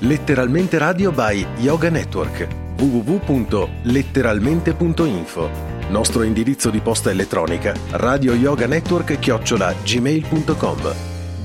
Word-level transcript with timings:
Letteralmente 0.00 0.76
Radio 0.76 1.10
by 1.10 1.46
Yoga 1.56 1.88
Network. 1.88 2.46
www.letteralmente.info 2.76 5.48
Nostro 5.88 6.22
indirizzo 6.22 6.68
di 6.68 6.80
posta 6.80 7.10
elettronica 7.10 7.72
radio 7.92 8.34
yoga 8.34 8.66
network 8.66 9.18
chiocciola 9.18 9.72
gmail.com 9.72 10.94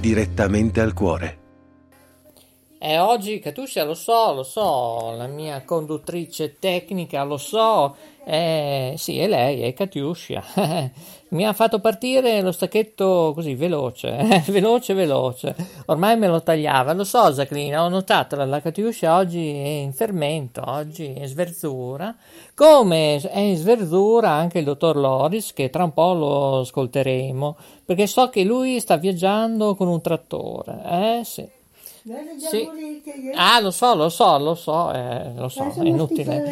Direttamente 0.01 0.81
al 0.81 0.93
cuore. 0.93 1.37
E 2.77 2.99
oggi 2.99 3.39
Katusha 3.39 3.85
lo 3.85 3.93
so, 3.93 4.33
lo 4.33 4.43
so, 4.43 5.13
la 5.15 5.27
mia 5.27 5.63
conduttrice 5.63 6.57
tecnica 6.59 7.23
lo 7.23 7.37
so, 7.37 7.95
eh, 8.25 8.95
sì 8.97 9.17
è 9.19 9.27
lei, 9.27 9.61
è 9.61 9.71
Katusha, 9.71 10.43
mi 11.31 11.45
ha 11.45 11.53
fatto 11.53 11.79
partire 11.79 12.41
lo 12.41 12.51
stacchetto 12.51 13.31
così 13.33 13.55
veloce, 13.55 14.17
eh, 14.17 14.43
veloce 14.51 14.93
veloce, 14.93 15.55
ormai 15.85 16.17
me 16.17 16.27
lo 16.27 16.41
tagliava, 16.41 16.93
lo 16.93 17.03
so 17.03 17.31
Jacqueline, 17.31 17.77
ho 17.77 17.87
notato 17.87 18.35
la 18.35 18.61
Katusha 18.61 19.15
oggi 19.15 19.49
è 19.49 19.67
in 19.81 19.93
fermento, 19.93 20.61
oggi 20.65 21.05
è 21.05 21.21
in 21.21 21.27
sverzura, 21.27 22.13
come 22.53 23.21
è 23.21 23.39
in 23.39 23.55
sverzura 23.55 24.29
anche 24.29 24.59
il 24.59 24.65
dottor 24.65 24.97
Loris 24.97 25.53
che 25.53 25.69
tra 25.69 25.83
un 25.83 25.93
po' 25.93 26.13
lo 26.13 26.59
ascolteremo, 26.59 27.57
perché 27.85 28.07
so 28.07 28.29
che 28.29 28.43
lui 28.43 28.79
sta 28.79 28.97
viaggiando 28.97 29.75
con 29.75 29.87
un 29.87 30.01
trattore, 30.01 30.81
eh 30.85 31.21
sì. 31.23 31.59
Sì. 32.35 32.69
Ah, 33.33 33.59
lo 33.59 33.71
so, 33.71 33.95
lo 33.95 34.09
so, 34.09 34.37
lo 34.37 34.55
so, 34.55 34.91
eh, 34.93 35.31
lo 35.35 35.47
so, 35.49 35.73
è 35.79 35.87
inutile. 35.87 36.43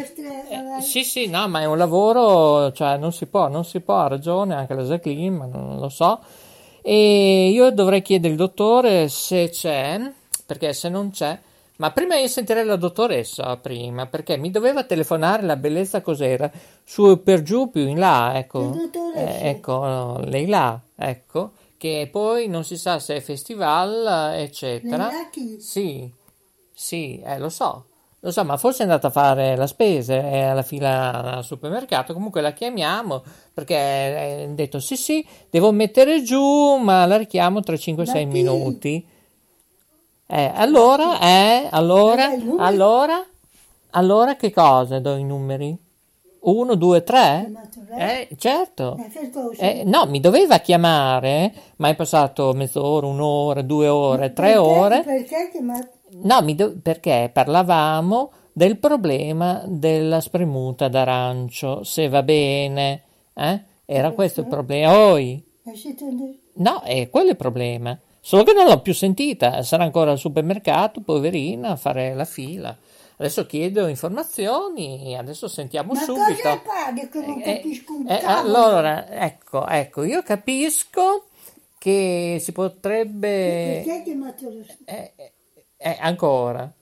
Eh, 0.48 0.80
sì, 0.80 1.04
sì, 1.04 1.26
no, 1.28 1.46
ma 1.48 1.60
è 1.60 1.64
un 1.66 1.76
lavoro, 1.76 2.72
cioè 2.72 2.96
non 2.96 3.12
si 3.12 3.26
può, 3.26 3.48
non 3.48 3.64
si 3.64 3.80
può, 3.80 3.96
ha 3.98 4.08
ragione 4.08 4.54
anche 4.54 4.74
la 4.74 4.82
Jacqueline, 4.82 5.36
ma 5.36 5.46
non 5.46 5.78
lo 5.78 5.88
so. 5.88 6.20
E 6.82 7.50
io 7.50 7.70
dovrei 7.70 8.00
chiedere 8.02 8.32
al 8.32 8.38
dottore 8.38 9.08
se 9.08 9.50
c'è, 9.50 10.00
perché 10.46 10.72
se 10.72 10.88
non 10.88 11.10
c'è, 11.10 11.38
ma 11.76 11.90
prima 11.92 12.16
io 12.16 12.28
sentirei 12.28 12.64
la 12.64 12.76
dottoressa 12.76 13.56
prima, 13.58 14.06
perché 14.06 14.36
mi 14.38 14.50
doveva 14.50 14.84
telefonare 14.84 15.42
la 15.42 15.56
bellezza 15.56 16.00
cos'era, 16.00 16.50
su 16.84 17.22
per 17.22 17.42
giù 17.42 17.70
più 17.70 17.86
in 17.86 17.98
là, 17.98 18.36
ecco. 18.36 18.82
Eh, 19.14 19.48
ecco, 19.50 20.18
lei 20.24 20.46
là, 20.46 20.80
ecco 20.96 21.50
che 21.80 22.10
poi 22.12 22.46
non 22.46 22.62
si 22.62 22.76
sa 22.76 22.98
se 22.98 23.16
è 23.16 23.20
festival, 23.22 24.34
eccetera. 24.34 25.08
Sì, 25.58 26.12
sì, 26.74 27.22
eh, 27.24 27.38
lo 27.38 27.48
so. 27.48 27.86
Lo 28.18 28.30
so, 28.30 28.44
ma 28.44 28.58
forse 28.58 28.80
è 28.80 28.82
andata 28.82 29.06
a 29.06 29.10
fare 29.10 29.56
la 29.56 29.66
spesa, 29.66 30.12
è 30.12 30.40
alla 30.40 30.60
fila 30.60 31.36
al 31.36 31.42
supermercato. 31.42 32.12
Comunque 32.12 32.42
la 32.42 32.52
chiamiamo 32.52 33.22
perché 33.54 34.44
ha 34.44 34.52
detto 34.52 34.78
sì, 34.78 34.94
sì, 34.94 35.26
devo 35.48 35.72
mettere 35.72 36.22
giù, 36.22 36.76
ma 36.76 37.06
la 37.06 37.16
richiamo 37.16 37.62
tra 37.62 37.74
5-6 37.76 38.26
minuti. 38.26 39.06
Eh, 40.26 40.52
allora, 40.54 41.18
eh, 41.18 41.66
allora, 41.70 42.28
allora, 42.58 43.24
allora 43.92 44.36
che 44.36 44.52
cosa 44.52 44.98
do 44.98 45.16
i 45.16 45.24
numeri? 45.24 45.78
1, 46.42 46.74
2, 46.74 47.02
3? 47.02 47.52
Eh, 47.96 48.28
certo. 48.36 48.96
Eh, 49.58 49.82
no, 49.84 50.06
mi 50.06 50.20
doveva 50.20 50.58
chiamare, 50.58 51.52
ma 51.76 51.88
è 51.88 51.94
passato 51.96 52.52
mezz'ora, 52.52 53.06
un'ora, 53.06 53.62
due 53.62 53.88
ore, 53.88 54.32
tre 54.32 54.56
ore. 54.56 55.02
Perché 55.02 55.50
No, 56.22 56.40
do- 56.54 56.74
perché 56.82 57.30
parlavamo 57.32 58.32
del 58.52 58.78
problema 58.78 59.62
della 59.66 60.20
spremuta 60.20 60.88
d'arancio, 60.88 61.84
se 61.84 62.08
va 62.08 62.22
bene. 62.22 63.02
Eh? 63.34 63.60
Era 63.84 64.10
questo 64.10 64.40
il 64.40 64.46
problema. 64.46 64.96
Oi. 65.10 65.42
No, 66.54 66.80
è 66.82 67.08
quello 67.10 67.30
il 67.30 67.36
problema. 67.36 67.98
Solo 68.20 68.42
che 68.42 68.52
non 68.52 68.66
l'ho 68.66 68.80
più 68.80 68.92
sentita, 68.92 69.62
sarà 69.62 69.84
ancora 69.84 70.10
al 70.10 70.18
supermercato, 70.18 71.00
poverina, 71.00 71.70
a 71.70 71.76
fare 71.76 72.14
la 72.14 72.24
fila. 72.24 72.76
Adesso 73.20 73.44
chiedo 73.44 73.86
informazioni, 73.86 75.14
adesso 75.14 75.46
sentiamo 75.46 75.92
Ma 75.92 76.00
subito. 76.00 76.32
cosa 76.40 76.58
paghi 76.60 77.06
che 77.10 77.20
non 77.20 77.38
Eh, 77.42 77.54
capisco 77.56 77.92
un 77.92 78.08
eh, 78.08 78.18
cavolo? 78.18 78.56
allora, 78.56 79.08
ecco, 79.10 79.66
ecco, 79.66 80.04
io 80.04 80.22
capisco 80.22 81.26
che 81.76 82.38
si 82.40 82.52
potrebbe... 82.52 83.82
Perché 83.84 83.90
hai 83.90 84.02
chiamato 84.04 84.48
lo... 84.48 84.64
Eh, 84.86 85.12
eh, 85.16 85.32
eh, 85.76 85.96
ancora. 86.00 86.72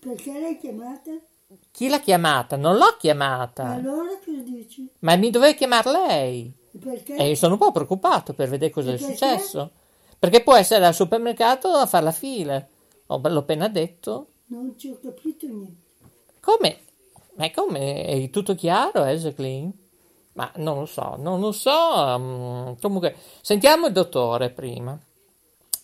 Perché 0.00 0.40
l'hai 0.40 0.56
chiamata? 0.56 1.10
Chi 1.70 1.88
l'ha 1.88 2.00
chiamata? 2.00 2.56
Non 2.56 2.78
l'ho 2.78 2.96
chiamata. 2.98 3.64
Allora 3.68 4.18
cosa 4.24 4.38
dici? 4.38 4.88
Ma 5.00 5.14
mi 5.16 5.28
doveva 5.28 5.52
chiamare 5.52 5.90
lei. 5.90 6.52
Perché? 6.82 7.16
E 7.16 7.28
io 7.28 7.34
sono 7.34 7.52
un 7.52 7.58
po' 7.58 7.70
preoccupato 7.70 8.32
per 8.32 8.48
vedere 8.48 8.72
cosa 8.72 8.94
è 8.94 8.96
successo. 8.96 9.72
Perché 10.18 10.42
può 10.42 10.56
essere 10.56 10.86
al 10.86 10.94
supermercato 10.94 11.68
a 11.68 11.84
fare 11.84 12.04
la 12.04 12.12
fila. 12.12 12.66
Oh, 13.08 13.20
l'ho 13.22 13.38
appena 13.40 13.68
detto. 13.68 14.28
Non 14.52 14.74
ci 14.76 14.90
ho 14.90 14.98
capito 15.02 15.46
niente. 15.46 15.80
Come? 16.40 16.80
Ma 17.36 17.50
come? 17.52 18.04
È 18.04 18.28
tutto 18.28 18.54
chiaro, 18.54 19.02
eh, 19.06 19.16
Jacqueline? 19.16 19.72
Ma 20.34 20.52
non 20.56 20.78
lo 20.78 20.84
so, 20.84 21.16
non 21.16 21.40
lo 21.40 21.52
so. 21.52 22.18
mm, 22.18 22.72
comunque, 22.78 23.16
sentiamo 23.40 23.86
il 23.86 23.94
dottore 23.94 24.50
prima. 24.50 24.98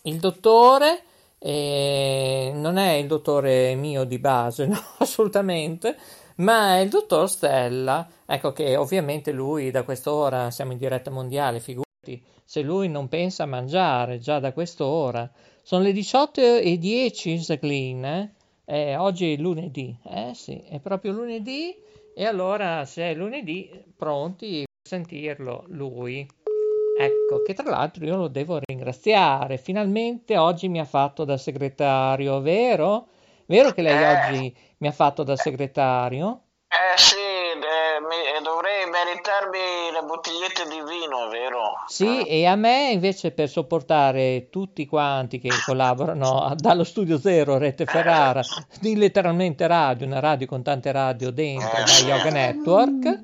Il 0.03 0.19
dottore 0.19 1.01
eh, 1.39 2.51
non 2.53 2.77
è 2.77 2.91
il 2.91 3.07
dottore 3.07 3.73
mio 3.73 4.03
di 4.03 4.19
base, 4.19 4.67
no, 4.69 4.79
assolutamente, 4.99 5.97
ma 6.35 6.75
è 6.75 6.81
il 6.81 6.89
dottor 6.89 7.27
Stella. 7.27 8.07
Ecco 8.23 8.53
che 8.53 8.75
ovviamente 8.75 9.31
lui 9.31 9.71
da 9.71 9.81
quest'ora 9.81 10.51
siamo 10.51 10.73
in 10.73 10.77
diretta 10.77 11.09
mondiale, 11.09 11.59
figurati, 11.59 12.23
se 12.45 12.61
lui 12.61 12.87
non 12.87 13.07
pensa 13.07 13.43
a 13.43 13.47
mangiare 13.47 14.19
già 14.19 14.37
da 14.39 14.53
quest'ora. 14.53 15.27
Sono 15.63 15.81
le 15.81 15.91
18.10, 15.91 17.35
Jacqueline, 17.37 18.21
eh? 18.21 18.37
Eh, 18.71 18.95
oggi 18.95 19.33
è 19.33 19.37
lunedì, 19.37 19.97
eh 20.03 20.33
sì, 20.35 20.63
è 20.69 20.79
proprio 20.79 21.11
lunedì 21.11 21.75
e 22.13 22.23
allora 22.27 22.85
se 22.85 23.01
è 23.01 23.15
lunedì 23.15 23.67
pronti 23.97 24.63
per 24.63 24.87
sentirlo 24.87 25.63
lui. 25.69 26.19
Ecco, 26.99 27.41
che 27.41 27.55
tra 27.55 27.67
l'altro 27.67 28.05
io 28.05 28.15
lo 28.15 28.27
devo 28.27 28.59
ringraziare, 28.63 29.57
finalmente 29.57 30.37
oggi 30.37 30.69
mi 30.69 30.79
ha 30.79 30.85
fatto 30.85 31.25
da 31.25 31.35
segretario, 31.35 32.41
vero? 32.41 33.07
Vero 33.47 33.71
che 33.71 33.81
lei 33.81 34.03
oggi 34.03 34.55
mi 34.77 34.87
ha 34.87 34.91
fatto 34.91 35.23
da 35.23 35.35
segretario? 35.35 36.41
Eh 36.67 36.95
sì, 36.95 37.15
eh, 37.15 37.18
mi- 38.01 38.43
dovrei 38.43 38.85
meritarmi 38.89 39.91
le 39.91 40.01
bottigliette 40.05 40.63
di 40.67 40.81
vino, 40.87 41.27
vero? 41.29 41.83
Sì, 41.87 42.23
e 42.23 42.45
a 42.45 42.55
me 42.55 42.91
invece 42.91 43.31
per 43.31 43.49
sopportare 43.49 44.47
tutti 44.49 44.85
quanti 44.85 45.39
che 45.39 45.49
collaborano 45.65 46.53
dallo 46.57 46.83
Studio 46.83 47.19
Zero, 47.19 47.57
Rete 47.57 47.85
Ferrara, 47.85 48.41
di 48.79 48.95
letteralmente 48.95 49.67
radio, 49.67 50.05
una 50.05 50.19
radio 50.19 50.47
con 50.47 50.63
tante 50.63 50.91
radio 50.91 51.31
dentro, 51.31 51.69
da 51.83 52.07
Yoga 52.07 52.29
Network, 52.29 53.19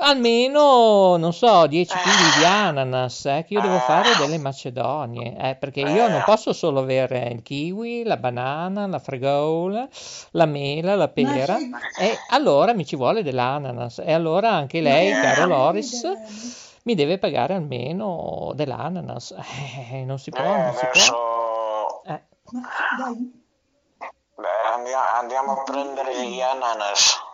almeno, 0.00 1.16
non 1.16 1.32
so, 1.32 1.66
10 1.66 1.92
kg 1.94 2.38
di 2.38 2.44
ananas, 2.44 3.24
eh, 3.26 3.44
che 3.46 3.54
io 3.54 3.60
devo 3.60 3.78
fare 3.78 4.14
delle 4.18 4.38
macedonie, 4.38 5.36
eh, 5.36 5.54
perché 5.56 5.80
io 5.80 6.08
non 6.08 6.22
posso 6.24 6.52
solo 6.52 6.80
avere 6.80 7.28
il 7.28 7.42
kiwi, 7.42 8.04
la 8.04 8.16
banana, 8.16 8.86
la 8.86 8.98
fregola, 8.98 9.88
la 10.32 10.46
mela, 10.46 10.94
la 10.96 11.08
pera, 11.08 11.56
e 11.98 12.16
allora 12.30 12.72
mi 12.74 12.84
ci 12.84 12.96
vuole 12.96 13.22
dell'ananas, 13.22 14.02
e 14.04 14.12
allora 14.12 14.50
anche 14.50 14.80
lei, 14.80 15.12
caro 15.12 15.46
Loris, 15.46 16.02
mi 16.84 16.94
deve 16.94 17.18
pagare 17.18 17.54
almeno 17.54 18.52
dell'ananas. 18.54 19.34
Eh, 19.90 20.04
non 20.04 20.18
si 20.18 20.30
può, 20.30 20.42
non 20.42 20.72
si 20.74 20.80
può. 20.80 20.90
Adesso 20.90 22.02
Eh, 22.06 22.22
Ma 22.52 22.60
dai, 22.98 23.42
beh, 24.36 24.94
andiamo 25.18 25.52
a 25.52 25.62
prendere 25.62 26.26
gli 26.26 26.40
ananas. 26.40 27.28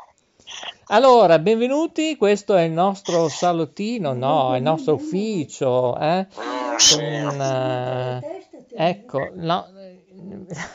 Allora, 0.88 1.38
benvenuti, 1.38 2.16
questo 2.16 2.54
è 2.54 2.62
il 2.62 2.70
nostro 2.70 3.28
salottino, 3.28 4.12
no, 4.12 4.54
è 4.54 4.58
il 4.58 4.62
nostro 4.62 4.94
ufficio, 4.94 5.98
eh, 5.98 6.26
con, 6.30 7.40
eh, 7.40 8.48
ecco, 8.72 9.30
no, 9.34 9.66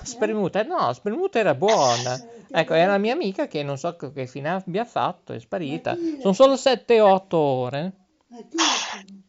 spremuta, 0.03 0.63
no, 0.63 0.91
spremuta 0.91 1.39
era 1.39 1.55
buona, 1.55 2.19
ecco, 2.51 2.73
è 2.73 2.85
la 2.85 2.97
mia 2.97 3.13
amica 3.13 3.47
che 3.47 3.63
non 3.63 3.77
so 3.77 3.95
che 3.95 4.27
fine 4.27 4.49
abbia 4.49 4.83
fatto, 4.83 5.31
è 5.33 5.39
sparita, 5.39 5.95
sono 6.19 6.33
solo 6.33 6.55
7-8 6.55 7.35
ore, 7.35 7.91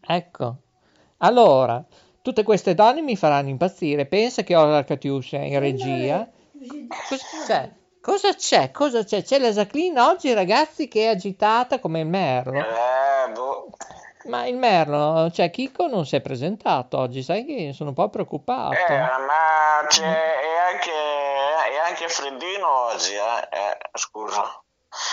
ecco, 0.01 0.57
allora, 1.19 1.85
tutte 2.21 2.43
queste 2.43 2.75
donne 2.75 3.03
mi 3.03 3.17
faranno 3.17 3.51
impazzire, 3.51 4.07
pensa 4.07 4.43
che 4.43 4.57
ho 4.57 4.65
la 4.67 4.83
Catiuscia 4.83 5.39
in 5.39 5.61
regia, 5.61 6.29
Così- 7.09 7.25
Cosa 8.03 8.35
c'è? 8.35 8.73
Cosa 8.73 9.05
c'è? 9.05 9.23
C'è? 9.23 9.23
C'è 9.23 9.39
la 9.39 9.51
Jacqueline 9.51 10.01
oggi, 10.01 10.35
ragazzi, 10.35 10.89
che 10.89 11.05
è 11.05 11.07
agitata 11.07 11.79
come 11.79 12.01
il 12.01 12.07
merlo. 12.07 12.59
Eh, 12.59 13.31
boh. 13.33 13.69
Ma 14.25 14.45
il 14.47 14.57
merlo, 14.57 15.31
cioè 15.31 15.51
Chico 15.51 15.87
non 15.87 16.05
si 16.05 16.17
è 16.17 16.21
presentato 16.21 16.99
oggi, 16.99 17.23
sai 17.23 17.45
che 17.45 17.73
sono 17.73 17.91
un 17.91 17.95
po' 17.95 18.09
preoccupato. 18.09 18.75
Eh, 18.75 18.99
ma 18.99 19.87
c'è, 19.87 20.03
è 20.03 20.73
anche, 20.73 20.91
è 20.91 21.89
anche 21.89 22.09
freddino 22.09 22.69
oggi, 22.87 23.15
eh? 23.15 23.49
Eh, 23.57 23.79
scusa. 23.95 24.63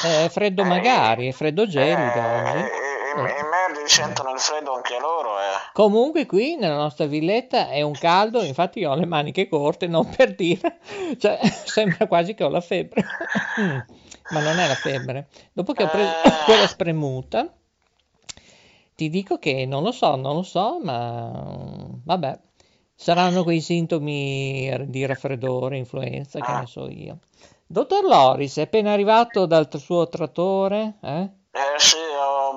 È 0.02 0.28
freddo 0.30 0.64
magari, 0.64 1.30
è 1.30 1.32
freddo 1.32 1.68
gelido 1.68 2.18
Eh, 2.18 2.42
oggi. 2.42 2.70
I 3.12 3.44
merdi 3.44 3.88
sentono 3.88 4.32
il 4.32 4.40
freddo 4.40 4.74
anche 4.74 4.98
loro, 5.00 5.40
eh. 5.40 5.70
Comunque 5.74 6.26
qui 6.26 6.56
nella 6.56 6.76
nostra 6.76 7.06
villetta 7.06 7.70
è 7.70 7.82
un 7.82 7.94
caldo, 7.94 8.42
infatti 8.44 8.80
io 8.80 8.92
ho 8.92 8.96
le 8.96 9.06
maniche 9.06 9.48
corte, 9.48 9.88
non 9.88 10.10
per 10.10 10.36
dire, 10.36 10.80
cioè 11.18 11.40
sembra 11.66 12.08
quasi 12.08 12.34
che 12.34 12.44
ho 12.44 12.50
la 12.50 12.62
febbre, 12.62 13.04
ma 14.32 14.40
non 14.42 14.60
è 14.60 14.68
la 14.68 14.76
febbre. 14.76 15.28
Dopo 15.54 15.74
che 15.74 15.84
ho 15.84 15.90
preso 15.90 16.12
Eh. 16.24 16.32
quella 16.46 16.68
spremuta, 16.68 17.54
ti 18.96 19.10
dico 19.10 19.38
che 19.40 19.66
non 19.66 19.84
lo 19.84 19.92
so, 19.92 20.16
non 20.16 20.36
lo 20.36 20.44
so, 20.44 20.80
ma 20.82 21.32
vabbè, 22.04 22.40
saranno 22.96 23.44
quei 23.44 23.62
sintomi 23.62 24.86
di 24.88 25.06
raffreddore, 25.06 25.78
influenza, 25.78 26.40
che 26.40 26.52
ne 26.52 26.66
so 26.66 26.90
io. 26.90 27.20
Dottor 27.66 28.04
Loris, 28.04 28.58
è 28.58 28.64
appena 28.64 28.92
arrivato 28.92 29.46
dal 29.46 29.70
suo 29.78 30.10
trattore? 30.10 30.96
Eh? 31.02 31.30
Eh 31.52 31.78
sì, 31.78 31.98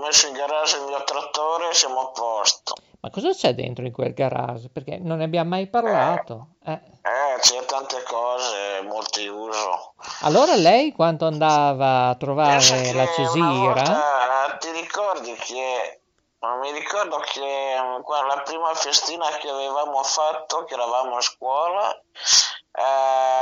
messo 0.02 0.26
in 0.26 0.34
garage 0.34 0.76
il 0.76 0.84
mio 0.84 1.02
trattore 1.04 1.70
e 1.70 1.74
siamo 1.74 2.00
a 2.00 2.06
posto. 2.08 2.74
Ma 3.00 3.10
cosa 3.10 3.30
c'è 3.30 3.54
dentro 3.54 3.84
in 3.84 3.92
quel 3.92 4.12
garage? 4.12 4.68
Perché 4.68 4.98
non 4.98 5.18
ne 5.18 5.24
abbiamo 5.24 5.50
mai 5.50 5.66
parlato. 5.66 6.48
Eh. 6.64 6.72
Eh, 6.72 7.40
c'è 7.40 7.64
tante 7.64 8.02
cose, 8.04 8.82
multiuso. 8.82 9.94
Allora 10.20 10.54
lei 10.54 10.92
quando 10.92 11.26
andava 11.26 12.08
a 12.08 12.14
trovare 12.14 12.92
la 12.92 13.06
Cesira, 13.06 13.46
volta, 13.48 14.56
ti 14.60 14.70
ricordi 14.70 15.32
che 15.34 16.00
ma 16.42 16.56
mi 16.56 16.72
ricordo 16.72 17.18
che 17.18 17.40
la 17.40 18.42
prima 18.44 18.74
festina 18.74 19.28
che 19.38 19.48
avevamo 19.48 20.02
fatto, 20.02 20.64
che 20.64 20.74
eravamo 20.74 21.16
a 21.16 21.20
scuola, 21.20 21.94
eh, 21.94 22.82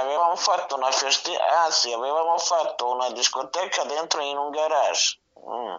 avevamo 0.03 0.37
fatto 0.37 0.77
una 0.77 0.91
festina, 0.91 1.39
anzi 1.65 1.93
avevamo 1.93 2.37
fatto 2.37 2.93
una 2.93 3.11
discoteca 3.11 3.85
dentro 3.85 4.21
in 4.21 4.37
un 4.37 4.51
garage. 4.51 5.19
Mm. 5.39 5.75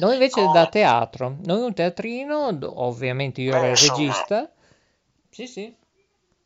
Noi 0.00 0.14
invece 0.14 0.40
Oh. 0.40 0.52
da 0.52 0.66
teatro, 0.66 1.36
noi 1.44 1.60
un 1.62 1.74
teatrino, 1.74 2.58
ovviamente 2.62 3.40
io 3.40 3.54
ero 3.54 3.70
il 3.70 3.76
regista. 3.76 4.50
Sì, 5.30 5.46
sì. 5.46 5.74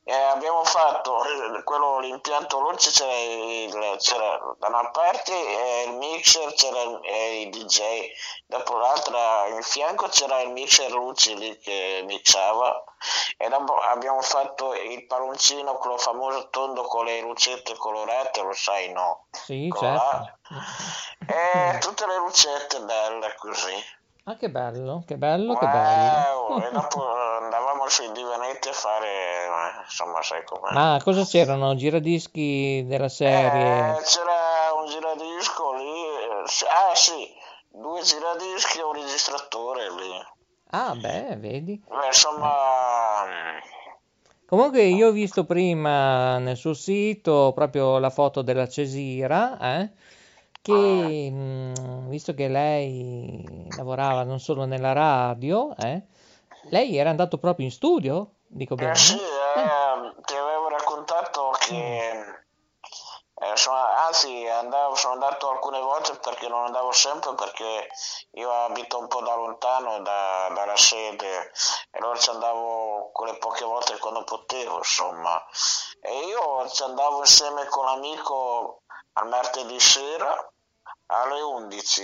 Eh, 0.05 0.13
abbiamo 0.13 0.65
fatto 0.65 1.23
eh, 1.25 1.63
quello, 1.63 2.01
l'impianto 2.01 2.59
luce 2.59 2.91
c'era, 2.91 3.13
il- 3.17 3.97
c'era 3.99 4.37
da 4.59 4.67
una 4.67 4.91
parte 4.91 5.33
eh, 5.33 5.85
il 5.87 5.93
mixer, 5.95 6.53
c'era 6.55 6.83
il, 6.83 6.99
eh, 7.05 7.43
il 7.43 7.51
DJ, 7.51 7.81
dopo 8.47 8.79
l'altra 8.79 9.47
in 9.47 9.63
fianco 9.63 10.09
c'era 10.09 10.41
il 10.41 10.51
mixer 10.51 10.91
luci 10.91 11.37
lì 11.39 11.57
che 11.59 12.03
mixava 12.05 12.83
e 13.37 13.49
dopo 13.49 13.77
abbiamo 13.77 14.21
fatto 14.23 14.75
il 14.75 15.07
palloncino, 15.07 15.75
quello 15.75 15.99
famoso 15.99 16.49
tondo 16.49 16.83
con 16.83 17.05
le 17.05 17.21
lucette 17.21 17.77
colorate, 17.77 18.43
lo 18.43 18.53
sai 18.55 18.91
no? 18.93 19.27
Sì, 19.31 19.69
Quello 19.69 19.99
certo. 19.99 20.39
E 21.27 21.79
tutte 21.79 22.07
le 22.07 22.17
lucette 22.17 22.81
belle 22.81 23.35
così. 23.39 24.01
Ah, 24.25 24.37
che 24.37 24.49
bello, 24.51 25.03
che 25.05 25.17
bello, 25.17 25.57
che 25.57 25.67
bello. 25.67 26.47
Wow, 26.47 26.61
e 26.63 26.71
dopo 26.71 27.13
andavamo 27.13 27.72
sui 27.91 28.11
divanetti 28.13 28.69
a 28.69 28.73
fare, 28.73 29.09
insomma 29.85 30.23
sai 30.23 30.45
com'è. 30.45 30.73
Ma 30.73 31.01
cosa 31.03 31.25
c'erano? 31.25 31.75
Giradischi 31.75 32.85
della 32.87 33.09
serie? 33.09 33.91
Eh, 33.91 34.03
c'era 34.05 34.73
un 34.77 34.87
giradisco 34.89 35.73
lì, 35.75 35.85
eh, 35.85 36.91
ah 36.91 36.95
sì, 36.95 37.29
due 37.69 38.03
giradischi 38.03 38.79
e 38.79 38.83
un 38.83 38.93
registratore 38.95 39.91
lì. 39.91 40.25
Ah, 40.71 40.95
beh, 40.95 41.37
vedi. 41.37 41.83
Beh, 41.87 42.07
insomma, 42.07 42.49
mm, 43.27 43.59
Comunque 44.47 44.83
io 44.83 45.09
ho 45.09 45.13
visto 45.13 45.45
prima 45.47 46.37
nel 46.39 46.57
suo 46.59 46.75
sito 46.75 47.53
proprio 47.55 47.99
la 47.99 48.11
foto 48.11 48.43
della 48.43 48.69
Cesira, 48.69 49.59
eh, 49.59 49.91
che 50.61 51.31
mh, 51.31 52.09
visto 52.11 52.35
che 52.35 52.49
lei 52.49 53.67
lavorava 53.77 54.25
non 54.25 54.41
solo 54.41 54.67
nella 54.67 54.93
radio, 54.93 55.75
eh, 55.77 56.03
lei 56.71 56.97
era 56.97 57.11
andato 57.11 57.39
proprio 57.39 57.67
in 57.67 57.73
studio, 57.73 58.35
dico 58.47 58.75
bene? 58.75 58.93
eh 58.93 58.97
sì, 58.97 59.19
Eh, 59.19 59.61
eh, 59.61 60.15
ti 60.25 60.35
avevo 60.37 60.69
raccontato 60.69 61.51
che, 61.59 62.41
eh, 63.35 63.57
sono- 63.57 63.77
anzi, 63.77 64.47
andavo, 64.47 64.95
sono 64.95 65.15
andato 65.15 65.51
alcune 65.51 65.81
volte 65.81 66.15
perché 66.17 66.49
non 66.49 66.65
andavo 66.65 66.93
sempre 66.93 67.35
perché 67.35 67.89
io 68.33 68.51
abito 68.51 68.99
un 68.99 69.09
po' 69.09 69.21
da 69.23 69.35
lontano 69.35 70.01
da- 70.01 70.49
dalla 70.55 70.77
sede 70.77 71.51
e 71.91 71.99
allora 71.99 72.19
ci 72.19 72.31
andavo 72.31 73.11
quelle 73.13 73.37
poche 73.39 73.65
volte 73.65 73.99
quando 73.99 74.25
potevo, 74.25 74.79
insomma. 74.79 75.43
E 76.01 76.19
io 76.27 76.69
ci 76.69 76.83
andavo 76.83 77.19
insieme 77.19 77.67
con 77.67 77.85
l'amico 77.85 78.83
al 79.15 79.29
martedì 79.29 79.79
sera 79.81 80.51
alle 81.07 81.41
11 81.43 82.03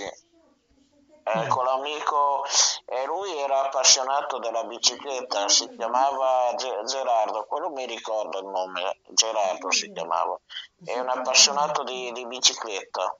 eh, 1.33 1.47
con 1.47 1.63
l'amico 1.65 2.43
e 2.85 3.05
lui 3.05 3.37
era 3.37 3.61
appassionato 3.65 4.39
della 4.39 4.63
bicicletta, 4.63 5.47
si 5.47 5.69
chiamava 5.75 6.53
Ge- 6.55 6.83
Gerardo, 6.85 7.45
quello 7.45 7.69
mi 7.69 7.85
ricordo 7.85 8.39
il 8.39 8.45
nome, 8.45 8.99
Gerardo 9.09 9.71
si 9.71 9.91
chiamava, 9.91 10.37
è 10.83 10.97
un 10.99 11.09
appassionato 11.09 11.83
di, 11.83 12.11
di 12.11 12.25
bicicletta. 12.25 13.15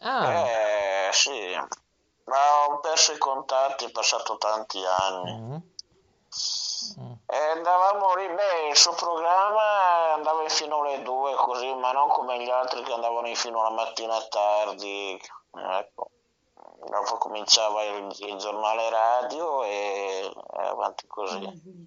Ah, 0.00 0.32
Eh 0.32 1.10
sì, 1.12 1.54
ma 2.24 2.66
ho 2.66 2.78
perso 2.80 3.12
i 3.12 3.18
contatti, 3.18 3.84
è 3.86 3.90
passato 3.90 4.36
tanti 4.38 4.84
anni. 4.84 5.32
mm, 5.32 5.54
mm. 7.00 7.12
E 7.26 7.36
andavamo 7.36 8.14
lì, 8.14 8.28
beh, 8.28 8.68
il 8.70 8.76
suo 8.76 8.92
programma 8.94 10.12
andava 10.14 10.42
in 10.42 10.48
fino 10.50 10.80
alle 10.80 11.02
2 11.02 11.34
così, 11.34 11.72
ma 11.74 11.92
non 11.92 12.08
come 12.08 12.42
gli 12.42 12.48
altri 12.50 12.82
che 12.82 12.92
andavano 12.92 13.28
in 13.28 13.36
fino 13.36 13.60
alla 13.60 13.70
mattina 13.74 14.20
tardi. 14.28 15.20
Ecco. 15.54 16.10
Dopo 16.80 17.18
cominciava 17.18 17.82
il, 17.84 18.14
il 18.20 18.36
giornale 18.36 18.88
radio 18.88 19.64
e, 19.64 20.30
avanti 20.56 21.06
così. 21.06 21.86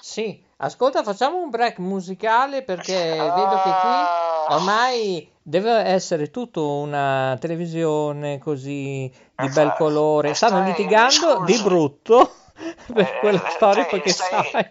Sì, 0.00 0.42
ascolta, 0.58 1.02
facciamo 1.02 1.38
un 1.42 1.50
break 1.50 1.78
musicale 1.78 2.62
perché 2.62 2.94
vedo 2.94 3.56
che 3.62 3.70
qui 3.82 4.54
ormai 4.54 5.30
deve 5.42 5.72
essere 5.72 6.30
tutto 6.30 6.66
una 6.78 7.36
televisione 7.38 8.38
così 8.38 9.12
di 9.36 9.48
bel 9.48 9.74
colore. 9.76 10.32
Stanno 10.34 10.64
litigando 10.64 11.40
di 11.44 11.52
scusi. 11.54 11.62
brutto 11.62 12.32
per 12.94 12.98
Eh, 13.06 13.18
quella 13.20 13.46
eh, 13.46 13.50
storia 13.50 13.82
stai- 13.84 13.90
perché 14.00 14.10
stai- 14.10 14.44
sai. 14.50 14.70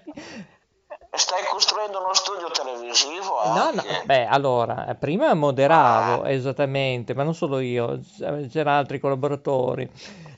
Stai 1.11 1.43
costruendo 1.49 1.99
uno 1.99 2.13
studio 2.13 2.49
televisivo 2.51 3.41
No, 3.45 3.71
no, 3.73 3.83
beh, 4.05 4.25
allora, 4.27 4.87
eh, 4.87 4.95
prima 4.95 5.33
moderavo 5.33 6.23
esattamente, 6.25 7.15
ma 7.15 7.23
non 7.23 7.33
solo 7.33 7.59
io, 7.59 7.99
c'erano 8.17 8.77
altri 8.77 8.99
collaboratori. 8.99 9.89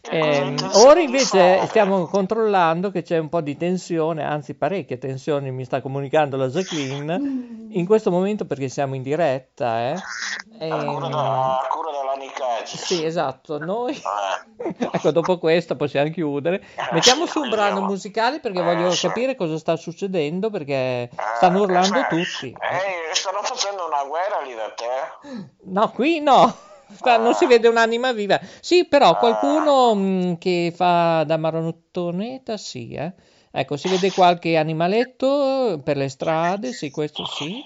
Ehm, 0.09 0.47
intenzione 0.49 0.89
ora 0.89 0.99
invece 0.99 1.67
stiamo 1.67 2.07
controllando 2.07 2.89
che 2.89 3.03
c'è 3.03 3.17
un 3.17 3.29
po' 3.29 3.41
di 3.41 3.55
tensione, 3.57 4.23
anzi 4.23 4.55
parecchie 4.55 4.97
tensioni, 4.97 5.51
mi 5.51 5.65
sta 5.65 5.81
comunicando 5.81 6.37
la 6.37 6.47
Jacqueline, 6.47 7.67
in 7.69 7.85
questo 7.85 8.09
momento 8.09 8.45
perché 8.45 8.67
siamo 8.69 8.95
in 8.95 9.03
diretta, 9.03 9.89
eh. 9.89 9.93
A 9.93 10.85
cura, 10.85 11.05
Ehm, 11.05 11.11
da, 11.11 11.59
a 11.59 11.67
cura 11.69 11.91
della 11.91 12.00
Nicaggi. 12.21 12.77
sì, 12.77 13.03
esatto, 13.03 13.57
noi... 13.57 13.93
Eh. 13.95 14.49
Ecco, 14.93 15.11
dopo 15.11 15.37
questo 15.39 15.75
possiamo 15.75 16.11
chiudere. 16.11 16.63
Mettiamo 16.91 17.25
su 17.25 17.41
un 17.41 17.49
brano 17.49 17.81
musicale 17.81 18.39
perché 18.39 18.59
Eh, 18.59 18.63
voglio 18.63 18.91
sì. 18.91 19.07
capire 19.07 19.35
cosa 19.35 19.57
sta 19.57 19.75
succedendo 19.75 20.49
perché 20.51 21.09
stanno 21.35 21.57
Eh, 21.59 21.61
urlando 21.61 21.95
cioè, 21.95 22.07
tutti. 22.07 22.51
Eh, 22.51 23.13
stanno 23.15 23.41
facendo 23.41 23.87
una 23.87 24.03
guerra 24.03 24.41
lì 24.45 24.53
da 24.53 24.69
te? 24.71 25.49
No, 25.63 25.89
qui 25.91 26.19
no. 26.19 26.55
Sta- 26.93 27.17
non 27.17 27.33
si 27.33 27.45
vede 27.47 27.67
un'anima 27.69 28.11
viva. 28.11 28.39
Sì, 28.59 28.85
però 28.85 29.17
qualcuno 29.17 29.95
mh, 29.95 30.37
che 30.37 30.71
fa 30.75 31.23
da 31.23 31.37
marontoneta, 31.37 32.57
sì, 32.57 32.91
eh. 32.93 33.13
Ecco, 33.49 33.77
si 33.77 33.89
vede 33.89 34.11
qualche 34.11 34.57
animaletto 34.57 35.81
per 35.83 35.97
le 35.97 36.07
strade, 36.09 36.71
sì, 36.71 36.89
questo 36.91 37.25
sì, 37.25 37.61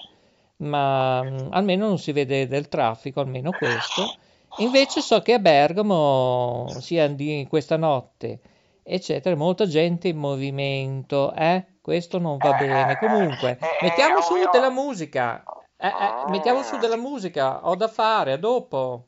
ma 0.58 1.22
mh, 1.22 1.48
almeno 1.52 1.86
non 1.88 1.98
si 1.98 2.12
vede 2.12 2.46
del 2.48 2.68
traffico, 2.68 3.20
almeno 3.20 3.50
questo. 3.52 4.14
Invece 4.58 5.00
so 5.00 5.20
che 5.20 5.34
a 5.34 5.38
Bergamo, 5.38 6.66
sia 6.80 7.08
di 7.08 7.46
questa 7.48 7.76
notte, 7.76 8.40
eccetera, 8.82 9.36
molta 9.36 9.66
gente 9.66 10.08
in 10.08 10.16
movimento, 10.16 11.34
eh? 11.34 11.64
Questo 11.80 12.18
non 12.18 12.38
va 12.38 12.52
bene. 12.52 12.98
Comunque, 12.98 13.58
mettiamo 13.82 14.20
su 14.20 14.34
della 14.50 14.70
musica. 14.70 15.42
Eh, 15.76 15.88
eh, 15.88 16.30
mettiamo 16.30 16.62
su 16.62 16.78
della 16.78 16.96
musica, 16.96 17.66
ho 17.68 17.76
da 17.76 17.88
fare, 17.88 18.32
a 18.32 18.36
dopo. 18.38 19.04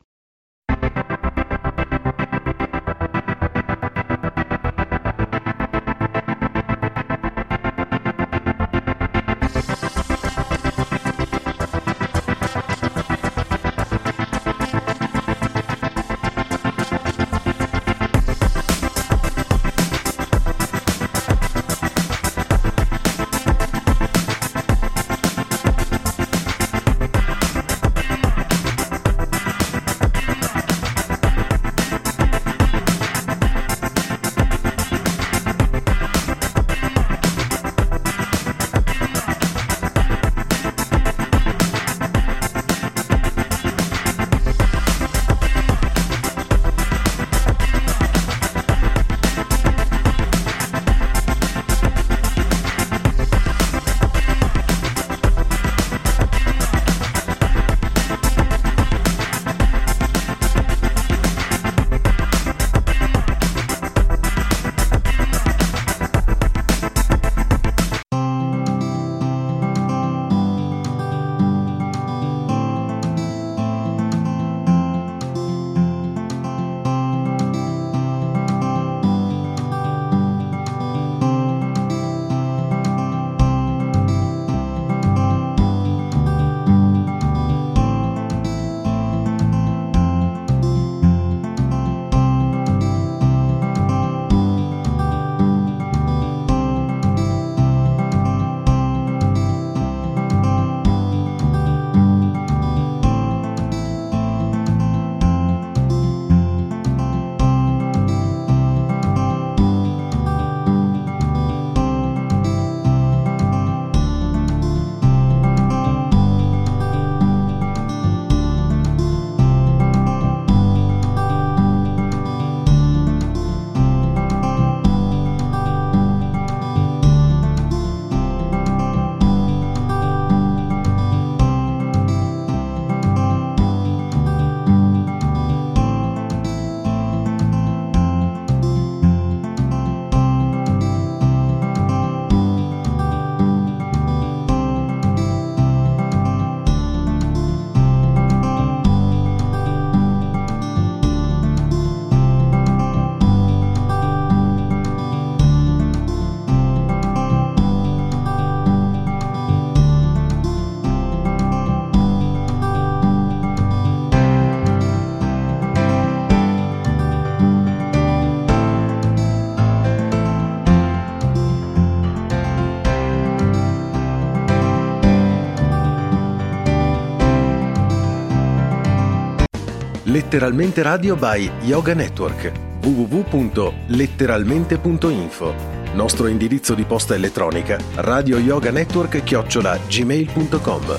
Letteralmente 180.30 180.82
Radio 180.82 181.16
by 181.16 181.50
Yoga 181.62 181.94
Network 181.94 182.52
www.letteralmente.info 182.82 185.54
Nostro 185.94 186.26
indirizzo 186.26 186.74
di 186.74 186.84
posta 186.84 187.14
elettronica 187.14 187.78
radio 187.94 188.36
yoga 188.36 188.70
network 188.70 189.22
chiocciola 189.24 189.78
gmail.com 189.78 190.98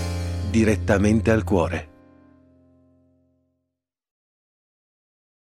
Direttamente 0.49 1.29
al 1.29 1.43
cuore. 1.43 1.87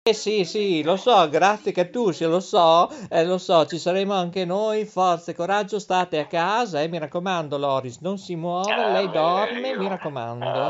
Eh 0.07 0.13
sì, 0.13 0.45
sì, 0.45 0.81
lo 0.81 0.95
so, 0.95 1.27
grazie 1.27 1.73
Cattuscia, 1.73 2.27
lo 2.29 2.39
so, 2.39 2.89
eh, 3.09 3.25
lo 3.25 3.37
so, 3.37 3.65
ci 3.65 3.77
saremo 3.77 4.13
anche 4.13 4.45
noi, 4.45 4.85
forza 4.85 5.31
e 5.31 5.35
coraggio, 5.35 5.79
state 5.79 6.17
a 6.17 6.27
casa, 6.27 6.81
eh, 6.81 6.87
mi 6.87 6.97
raccomando 6.97 7.57
Loris, 7.57 7.99
non 7.99 8.17
si 8.17 8.37
muove, 8.37 8.71
Eh, 8.73 8.91
lei 8.93 9.07
beh, 9.07 9.11
dorme, 9.11 9.69
io- 9.71 9.77
mi 9.79 9.89
raccomando. 9.89 10.45
eh, 10.45 10.49
io, 10.49 10.63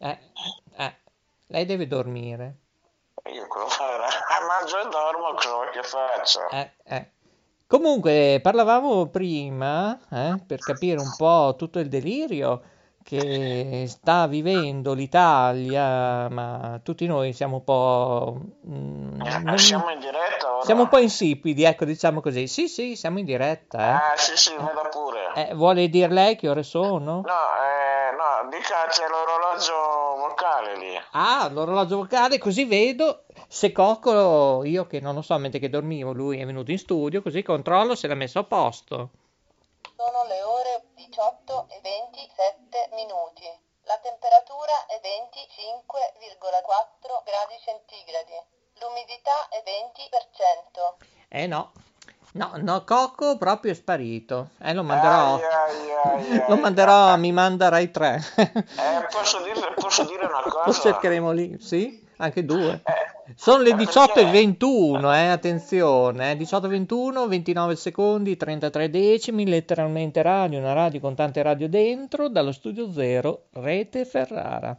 Eh, 0.00 0.08
eh, 0.10 0.18
lei 1.54 1.64
deve 1.66 1.86
dormire. 1.86 2.56
io 3.32 3.46
cosa 3.46 3.68
fare? 3.68 4.02
Mangio 4.48 4.80
e 4.80 4.88
dormo, 4.90 5.32
cosa 5.34 5.52
vuoi 5.54 5.70
che 5.70 5.82
faccio? 5.84 6.48
Eh, 6.50 6.70
eh. 6.84 7.10
Comunque, 7.66 8.40
parlavamo 8.42 9.06
prima, 9.06 9.98
eh, 10.10 10.42
per 10.46 10.62
capire 10.62 10.98
un 10.98 11.14
po' 11.16 11.54
tutto 11.56 11.78
il 11.78 11.88
delirio 11.88 12.62
che 13.04 13.84
sta 13.88 14.26
vivendo 14.26 14.92
l'Italia, 14.94 16.28
ma 16.28 16.80
tutti 16.82 17.06
noi 17.06 17.32
siamo 17.32 17.56
un 17.56 17.64
po'... 17.64 18.38
mm, 18.66 19.20
Eh, 19.20 19.38
non- 19.40 19.58
Siamo 19.58 19.90
in 19.90 20.00
diretta 20.00 20.52
ora? 20.54 20.64
siamo 20.64 20.82
un 20.82 20.88
po' 20.88 20.98
insipidi, 20.98 21.64
ecco, 21.64 21.84
diciamo 21.84 22.20
così. 22.20 22.46
Sì, 22.48 22.66
sì, 22.68 22.96
siamo 22.96 23.18
in 23.18 23.24
diretta, 23.26 23.78
Ah, 24.12 24.16
sì, 24.16 24.36
sì, 24.36 24.54
vada 24.56 24.88
pure. 24.88 25.32
eh. 25.34 25.50
Eh, 25.50 25.54
vuole 25.54 25.88
dir 25.88 26.10
lei 26.10 26.36
che 26.36 26.48
ore 26.48 26.62
sono? 26.62 27.22
No, 27.24 27.40
eh, 27.60 28.14
no, 28.16 28.48
dica 28.50 28.86
c'è 28.88 29.04
l'orologio. 29.08 29.74
Ah, 31.16 31.48
l'orologio 31.48 31.98
vocale, 31.98 32.38
così 32.38 32.64
vedo 32.64 33.26
se 33.46 33.70
Cocco, 33.70 34.64
io 34.64 34.88
che 34.88 34.98
non 34.98 35.14
lo 35.14 35.22
so, 35.22 35.38
mentre 35.38 35.60
che 35.60 35.70
dormivo, 35.70 36.10
lui 36.10 36.40
è 36.40 36.44
venuto 36.44 36.72
in 36.72 36.78
studio, 36.78 37.22
così 37.22 37.40
controllo 37.40 37.94
se 37.94 38.08
l'ha 38.08 38.16
messo 38.16 38.40
a 38.40 38.44
posto. 38.44 39.10
Sono 39.94 40.24
le 40.26 40.42
ore 40.42 40.86
18 40.96 41.68
e 41.70 41.78
27 41.80 42.88
minuti. 42.94 43.46
La 43.84 43.96
temperatura 44.02 44.86
è 44.86 44.98
25,4 44.98 47.22
gradi 47.22 47.62
centigradi. 47.62 48.34
L'umidità 48.80 49.46
è 49.50 49.62
20%. 49.62 50.98
Eh 51.28 51.46
no, 51.46 51.70
no, 52.34 52.52
no, 52.60 52.84
Cocco 52.84 53.36
proprio 53.36 53.72
è 53.72 53.74
sparito. 53.74 54.50
Eh, 54.60 54.74
lo 54.74 54.82
manderò, 54.84 55.34
Ai, 55.36 55.40
ai, 55.42 56.30
ai, 56.32 56.42
lo 56.48 56.56
manderò, 56.56 57.16
mi 57.16 57.32
manda 57.32 57.68
Rai 57.68 57.90
3. 57.90 58.20
Eh, 58.36 58.52
posso 59.10 59.38
dire, 59.42 59.72
posso 59.74 60.04
dire 60.04 60.24
una 60.26 60.40
Lo 60.44 60.50
cosa? 60.50 60.80
cercheremo 60.80 61.30
lì, 61.32 61.56
sì, 61.60 62.02
anche 62.18 62.44
due. 62.44 62.82
Eh, 62.84 63.32
Sono 63.36 63.62
le 63.62 63.70
eh, 63.70 63.74
18 63.76 64.10
e 64.10 64.12
perché- 64.14 64.30
21, 64.30 65.14
eh, 65.14 65.28
attenzione, 65.28 66.32
eh, 66.32 66.36
18 66.36 66.66
e 66.66 66.68
21, 66.68 67.26
29 67.26 67.76
secondi, 67.76 68.36
33 68.36 68.90
decimi, 68.90 69.46
letteralmente 69.46 70.20
radio, 70.22 70.58
una 70.58 70.72
radio 70.74 71.00
con 71.00 71.14
tante 71.14 71.40
radio 71.42 71.68
dentro, 71.68 72.28
dallo 72.28 72.52
studio 72.52 72.92
zero, 72.92 73.46
Rete 73.52 74.04
Ferrara. 74.04 74.76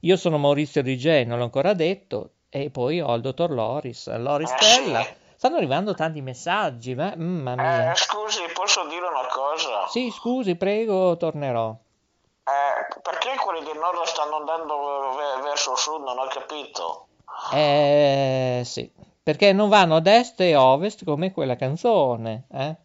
Io 0.00 0.16
sono 0.16 0.38
Maurizio 0.38 0.80
Rigè, 0.82 1.24
non 1.24 1.38
l'ho 1.38 1.44
ancora 1.44 1.74
detto, 1.74 2.30
e 2.48 2.70
poi 2.70 3.00
ho 3.00 3.14
il 3.14 3.20
dottor 3.22 3.50
Loris, 3.50 4.08
Loris 4.16 4.50
Eh, 4.50 4.56
Stella. 4.58 5.06
Stanno 5.40 5.56
arrivando 5.56 5.94
tanti 5.94 6.20
messaggi, 6.20 6.94
ma 6.94 7.14
mamma 7.16 7.54
mia. 7.54 7.92
Eh, 7.92 7.94
scusi, 7.94 8.42
posso 8.52 8.84
dire 8.88 9.06
una 9.06 9.26
cosa? 9.26 9.86
Sì, 9.88 10.10
scusi, 10.14 10.54
prego, 10.54 11.16
tornerò. 11.16 11.70
Eh, 11.70 13.00
perché 13.00 13.36
quelli 13.42 13.64
del 13.64 13.78
nord 13.78 14.02
stanno 14.04 14.36
andando 14.36 14.76
ve- 15.16 15.42
verso 15.42 15.74
sud? 15.76 16.02
Non 16.02 16.18
ho 16.18 16.26
capito. 16.26 17.06
Eh, 17.54 18.60
sì, 18.66 18.92
perché 19.22 19.54
non 19.54 19.70
vanno 19.70 19.96
ad 19.96 20.06
est 20.08 20.38
e 20.42 20.54
ovest 20.56 21.06
come 21.06 21.32
quella 21.32 21.56
canzone, 21.56 22.44
eh? 22.52 22.76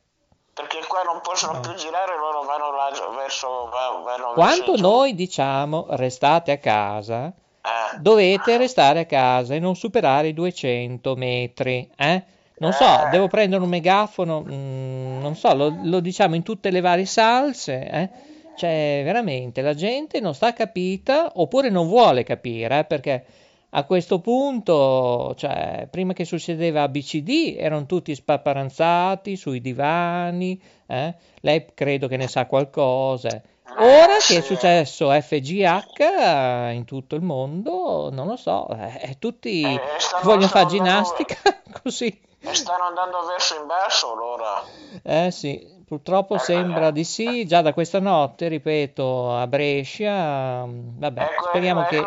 Perché 0.53 0.79
qua 0.87 1.01
non 1.03 1.19
possono 1.19 1.59
più 1.59 1.73
girare, 1.73 2.17
loro 2.17 2.43
vanno 2.43 2.71
là- 2.71 3.17
verso, 3.17 3.67
va- 3.69 3.99
vanno 4.01 4.31
Quanto 4.31 4.71
verso 4.71 4.75
giù. 4.75 4.81
noi 4.81 5.13
diciamo 5.13 5.87
restate 5.89 6.53
a 6.53 6.57
casa, 6.57 7.25
Eh, 7.25 7.97
dovete 7.99 8.55
restare 8.55 9.01
a 9.01 9.05
casa 9.05 9.55
e 9.55 9.59
non 9.59 9.75
superare 9.75 10.27
i 10.29 10.33
200 10.33 11.15
metri, 11.17 11.91
eh? 11.97 12.23
Non 12.57 12.71
so, 12.73 12.85
Eh. 12.85 13.09
devo 13.09 13.27
prendere 13.27 13.61
un 13.63 13.69
megafono, 13.69 14.41
mm, 14.41 15.19
non 15.21 15.35
so, 15.35 15.53
lo, 15.53 15.75
lo 15.81 15.99
diciamo 15.99 16.35
in 16.35 16.43
tutte 16.43 16.71
le 16.71 16.79
varie 16.81 17.05
salse, 17.05 17.89
eh? 17.89 18.09
Cioè, 18.53 19.01
veramente, 19.03 19.61
la 19.61 19.73
gente 19.73 20.21
non 20.21 20.33
sta 20.33 20.53
capita 20.53 21.33
oppure 21.35 21.69
non 21.69 21.87
vuole 21.87 22.23
capire, 22.23 22.79
eh? 22.79 22.83
Perché 22.85 23.25
a 23.71 23.83
questo 23.83 24.19
punto, 24.21 25.33
cioè, 25.35 25.87
prima 25.91 26.13
che 26.13 26.23
succedeva 26.23 26.83
ABCD, 26.83 27.55
erano 27.57 27.85
tutti 27.85 28.15
spaparanzati 28.15 29.35
sui 29.35 29.59
divani, 29.59 30.57
eh? 30.87 31.13
Lei 31.41 31.65
credo 31.73 32.07
che 32.07 32.15
ne 32.15 32.27
sa 32.27 32.45
qualcosa. 32.45 33.41
Ora 33.77 34.17
che 34.19 34.37
è 34.37 34.41
successo 34.41 35.09
FGH 35.09 36.71
in 36.73 36.83
tutto 36.85 37.15
il 37.15 37.21
mondo, 37.21 38.09
non 38.11 38.27
lo 38.27 38.35
so, 38.37 38.67
eh, 38.69 39.17
tutti 39.19 39.61
Eh, 39.63 39.81
vogliono 40.23 40.47
fare 40.47 40.67
stanno 40.69 40.83
andando- 40.83 41.13
ginnastica 41.17 41.35
così. 41.83 42.21
stanno 42.51 42.83
andando 42.83 43.25
verso 43.25 43.55
in 43.59 43.65
basso 43.65 44.13
allora. 44.13 44.63
Eh 45.03 45.31
sì, 45.31 45.67
purtroppo 45.85 46.37
sembra 46.37 46.91
di 46.91 47.03
sì, 47.03 47.45
già 47.45 47.61
da 47.61 47.73
questa 47.73 47.99
notte, 47.99 48.47
ripeto, 48.47 49.35
a 49.35 49.47
Brescia, 49.47 50.65
mm, 50.65 50.99
vabbè, 50.99 51.21
Ecco, 51.21 51.43
speriamo 51.47 51.83
eh, 51.83 51.87
che... 51.87 51.97
eh, 51.97 52.03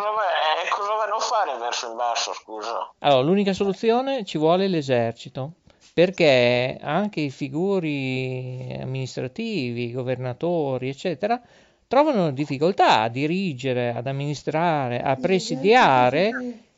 cosa 0.70 0.94
vanno 0.94 1.14
a 1.16 1.20
fare 1.20 1.56
verso 1.58 1.88
in 1.90 1.96
basso, 1.96 2.32
scusa? 2.34 2.92
Allora, 3.00 3.20
l'unica 3.22 3.52
soluzione 3.52 4.24
ci 4.24 4.38
vuole 4.38 4.68
l'esercito, 4.68 5.50
perché 5.98 6.78
anche 6.80 7.22
i 7.22 7.30
figuri 7.30 8.78
amministrativi, 8.80 9.90
governatori, 9.90 10.90
eccetera, 10.90 11.40
trovano 11.88 12.30
difficoltà 12.30 13.00
a 13.00 13.08
dirigere, 13.08 13.92
ad 13.96 14.06
amministrare, 14.06 15.02
a 15.02 15.16
presidiare 15.16 16.30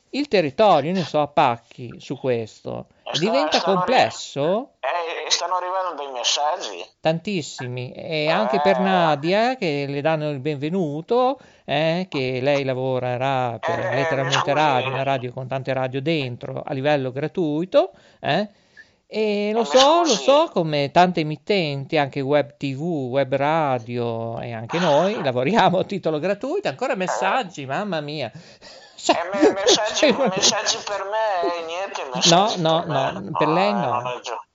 il 0.09 0.27
territorio, 0.27 0.91
ne 0.91 1.03
so, 1.03 1.21
a 1.21 1.27
pacchi 1.27 1.97
su 1.99 2.17
questo. 2.17 2.87
Diventa 3.19 3.59
stanno 3.59 3.75
complesso, 3.75 4.69
Eh, 4.79 5.29
stanno 5.29 5.53
arrivando 5.53 6.01
dei 6.01 6.11
messaggi. 6.11 6.83
tantissimi, 6.99 7.91
e 7.91 8.27
anche 8.27 8.59
per 8.61 8.79
Nadia 8.79 9.55
che 9.55 9.85
le 9.87 10.01
danno 10.01 10.31
il 10.31 10.39
benvenuto, 10.39 11.39
eh, 11.63 12.07
che 12.09 12.39
lei 12.41 12.63
lavorerà 12.63 13.59
per 13.59 13.77
Eh, 13.77 13.95
letteralmente 13.97 14.39
scusi. 14.39 14.53
radio, 14.55 14.89
una 14.89 15.03
radio 15.03 15.31
con 15.31 15.47
tante 15.47 15.73
radio 15.73 16.01
dentro 16.01 16.63
a 16.65 16.73
livello 16.73 17.11
gratuito, 17.11 17.91
eh, 18.19 18.49
e 19.13 19.51
lo 19.53 19.65
so, 19.65 20.03
lo 20.03 20.05
so, 20.15 20.49
come 20.53 20.89
tante 20.89 21.19
emittenti, 21.19 21.97
anche 21.97 22.21
web 22.21 22.55
TV, 22.55 22.79
web 23.11 23.35
radio 23.35 24.39
e 24.39 24.53
anche 24.53 24.79
noi 24.79 25.21
lavoriamo 25.21 25.79
a 25.79 25.83
titolo 25.83 26.17
gratuito, 26.17 26.69
ancora 26.69 26.95
messaggi, 26.95 27.65
mamma 27.65 27.99
mia. 27.99 28.31
Cioè, 28.95 29.17
Eh, 29.17 29.29
me- 29.43 29.51
messaggi, 29.65 29.95
cioè, 29.95 30.27
messaggi 30.29 30.77
per 30.85 31.03
me 31.03 31.65
niente 31.65 32.29
No, 32.29 32.53
no, 32.57 32.79
per 32.83 32.87
me. 32.87 33.11
no, 33.19 33.31
per 33.37 33.47
lei 33.49 33.71
Ah, 33.71 34.01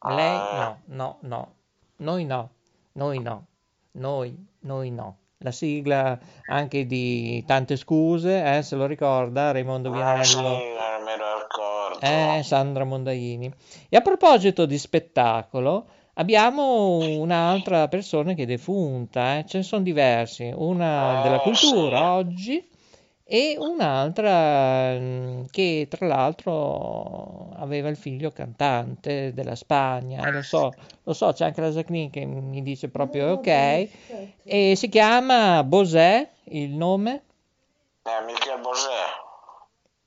no. 0.01 0.15
Lei 0.15 0.37
ah, 0.39 0.55
no, 0.55 0.79
no, 0.87 1.19
no. 1.21 1.53
Noi 1.99 2.25
no, 2.25 2.49
noi 2.93 3.19
no, 3.21 3.45
noi, 3.93 4.47
noi 4.61 4.91
no. 4.91 5.17
La 5.41 5.51
sigla 5.53 6.19
anche 6.47 6.87
di 6.87 7.45
Tante 7.47 7.77
scuse, 7.77 8.57
eh, 8.57 8.63
se 8.63 8.75
lo 8.75 8.87
ricorda, 8.87 9.51
Raimondo 9.53 9.91
Ah, 9.93 10.23
sì, 10.25 10.35
Vianello, 10.37 10.57
eh, 10.57 11.03
me 11.05 11.17
lo 11.19 11.39
ricordo. 11.43 11.76
Eh, 12.01 12.43
Sandra 12.43 12.85
Mondaini. 12.85 13.53
E 13.89 13.97
a 13.97 14.01
proposito 14.01 14.67
di 14.67 14.79
spettacolo, 14.79 15.87
abbiamo 16.15 16.97
un'altra 17.19 17.89
persona 17.89 18.35
che 18.35 18.45
è 18.45 18.47
defunta, 18.47 19.39
eh, 19.39 19.45
ce 19.47 19.59
ne 19.59 19.63
sono 19.65 19.83
diversi, 19.83 20.53
una 20.55 21.19
Eh, 21.19 21.23
della 21.23 21.41
cultura 21.41 21.97
sì. 21.99 22.03
oggi 22.05 22.69
e 23.29 23.57
un'altra 23.59 24.97
mm, 24.99 25.45
che 25.51 25.89
tra 25.91 26.07
l'altro 26.07 27.51
aveva 27.57 27.89
il 27.89 27.97
figlio 27.97 28.31
cantante 28.31 29.33
della 29.35 29.57
Spagna, 29.57 30.25
e 30.25 30.31
lo 30.31 30.43
so, 30.43 30.73
lo 31.03 31.13
so, 31.13 31.33
c'è 31.33 31.47
anche 31.47 31.61
la 31.61 31.71
Jacqueline 31.71 32.11
che 32.11 32.25
mi 32.25 32.63
dice 32.63 32.89
proprio 32.89 33.33
ok, 33.33 33.89
e 34.45 34.75
si 34.77 34.89
chiama 34.89 35.65
Bosè, 35.65 36.29
il 36.51 36.71
nome? 36.71 37.23
Eh, 38.05 38.11
Bosè. 38.25 38.46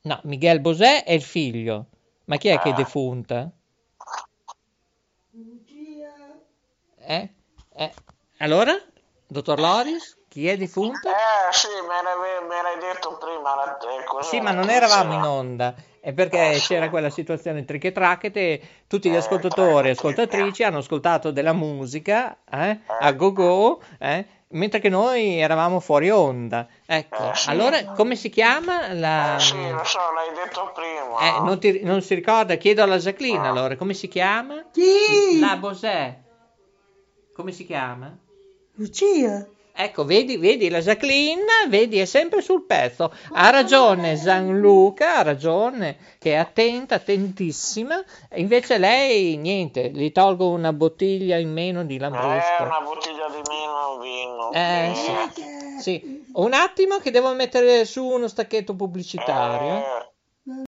No, 0.02 0.20
Miguel 0.24 0.62
Bosè 0.62 1.04
è 1.04 1.12
il 1.12 1.22
figlio, 1.22 1.88
ma 2.26 2.38
chi 2.38 2.48
è 2.48 2.58
che 2.58 2.70
è 2.70 2.72
Ah. 2.72 2.76
defunta? 2.76 3.52
Lucia, 5.32 6.14
Eh? 7.06 7.30
Eh? 7.76 7.94
Allora? 8.38 8.74
Dottor 9.28 9.60
Loris? 9.60 10.18
Chi 10.30 10.48
è 10.48 10.58
defunta? 10.58 11.10
Eh, 11.12 11.52
sì, 11.52 11.68
me 11.86 12.62
l'hai 12.62 12.80
detto 12.80 13.18
prima. 13.18 13.56
La, 13.56 13.78
eh, 13.78 14.24
Sì, 14.24 14.40
ma 14.40 14.52
non 14.52 14.70
eravamo 14.70 15.14
in 15.14 15.24
onda. 15.24 15.76
è 16.00 16.14
perché 16.14 16.52
Eh, 16.52 16.60
sì. 16.60 16.68
c'era 16.68 16.90
quella 16.90 17.10
situazione 17.10 17.66
triche 17.66 17.92
tracchete, 17.92 18.62
tutti 18.88 19.10
gli 19.10 19.14
Eh, 19.16 19.18
ascoltatori 19.18 19.90
e 19.90 19.92
ascoltatrici 19.92 20.64
hanno 20.64 20.78
ascoltato 20.78 21.32
della 21.32 21.54
musica 21.54 22.38
eh, 22.50 22.80
a 22.88 23.12
go 23.12 23.34
go, 23.34 23.82
eh, 24.00 24.26
mentre 24.52 24.80
che 24.80 24.90
noi 24.90 25.40
eravamo 25.40 25.80
fuori 25.80 26.10
onda. 26.10 26.68
Ecco, 26.86 27.32
Eh, 27.32 27.36
sì. 27.36 27.50
allora 27.50 27.84
come 27.94 28.16
si 28.16 28.30
chiama 28.30 28.92
la... 28.94 29.36
Eh, 29.36 29.40
sì, 29.40 29.70
lo 29.70 29.84
so, 29.84 30.00
l'hai 30.14 30.34
detto 30.34 30.72
prima. 30.74 31.20
Eh, 31.38 31.42
non, 31.42 31.60
ti- 31.60 31.82
non 31.84 32.02
si 32.02 32.16
ricorda? 32.16 32.56
Chiedo 32.56 32.82
alla 32.84 32.98
Jacqueline 32.98 33.46
Ah. 33.46 33.50
allora, 33.50 33.76
come 33.76 33.94
si 33.94 34.08
chiama? 34.08 34.66
Chi? 34.72 35.40
La 35.40 35.56
Bosè. 35.58 36.18
Come 37.34 37.52
si 37.52 37.66
chiama? 37.66 38.18
Lucia. 38.76 39.46
Ecco, 39.82 40.04
vedi, 40.04 40.36
vedi 40.36 40.68
la 40.70 40.80
Jacqueline, 40.80 41.42
vedi, 41.70 42.00
è 42.00 42.06
sempre 42.06 42.42
sul 42.42 42.66
pezzo. 42.66 43.14
Ha 43.32 43.50
ragione 43.50 44.20
Gianluca, 44.20 45.20
ha 45.20 45.22
ragione, 45.22 45.96
che 46.20 46.34
è 46.34 46.36
attenta, 46.36 46.96
attentissima. 46.96 48.04
E 48.28 48.42
Invece 48.42 48.78
lei, 48.78 49.38
niente, 49.38 49.90
gli 49.90 50.12
tolgo 50.12 50.50
una 50.50 50.74
bottiglia 50.74 51.38
in 51.38 51.54
meno 51.54 51.86
di 51.86 51.96
Eh, 51.96 52.00
Lambrusco. 52.00 52.64
una 52.64 52.82
bottiglia 52.84 53.30
di 53.30 53.42
vino, 53.48 54.00
vino. 54.02 54.52
Eh, 54.52 54.92
sì. 54.96 55.42
Eh, 55.42 55.80
Sì, 55.80 56.26
un 56.34 56.52
attimo 56.52 56.98
che 56.98 57.10
devo 57.10 57.34
mettere 57.34 57.86
su 57.86 58.04
uno 58.04 58.28
stacchetto 58.28 58.76
pubblicitario. 58.76 59.78
Eh, 59.78 60.64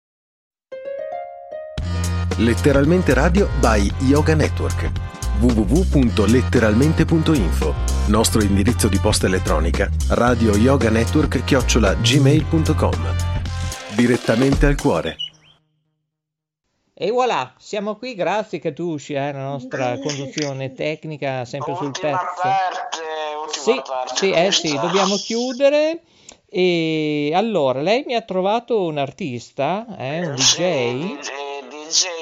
Letteralmente 2.40 3.14
Radio 3.14 3.49
by 3.59 3.90
Yoga 4.01 4.35
Network. 4.35 5.08
www.letteralmente.info 5.40 7.74
Nostro 8.09 8.42
indirizzo 8.42 8.88
di 8.88 8.98
posta 8.98 9.27
elettronica 9.27 9.88
radio 10.11 10.55
yoga 10.57 10.90
network 10.90 11.44
chiocciola 11.44 11.94
gmail.com 11.94 13.14
Direttamente 13.94 14.66
al 14.66 14.77
cuore. 14.77 15.16
E 17.01 17.12
voilà, 17.12 17.55
siamo 17.59 17.94
qui, 17.94 18.14
grazie 18.14 18.59
Catucci, 18.59 19.12
eh, 19.12 19.31
la 19.33 19.42
nostra 19.42 19.96
conduzione 20.01 20.72
tecnica 20.72 21.44
sempre 21.44 21.77
sul 21.77 21.92
pezzo. 21.92 22.18
parte, 22.42 22.98
ultima 23.40 23.62
Sì, 23.62 23.81
parte 23.87 24.16
sì, 24.16 24.31
eh 24.33 24.51
sì, 24.51 24.77
dobbiamo 24.81 25.14
chiudere. 25.14 26.03
E 26.48 27.31
allora, 27.35 27.81
lei 27.83 28.03
mi 28.05 28.14
ha 28.14 28.22
trovato 28.22 28.83
un 28.83 28.98
artista, 28.98 29.87
eh, 29.96 30.27
un 30.27 30.35
DJ. 30.35 31.18
DJ. 31.68 32.17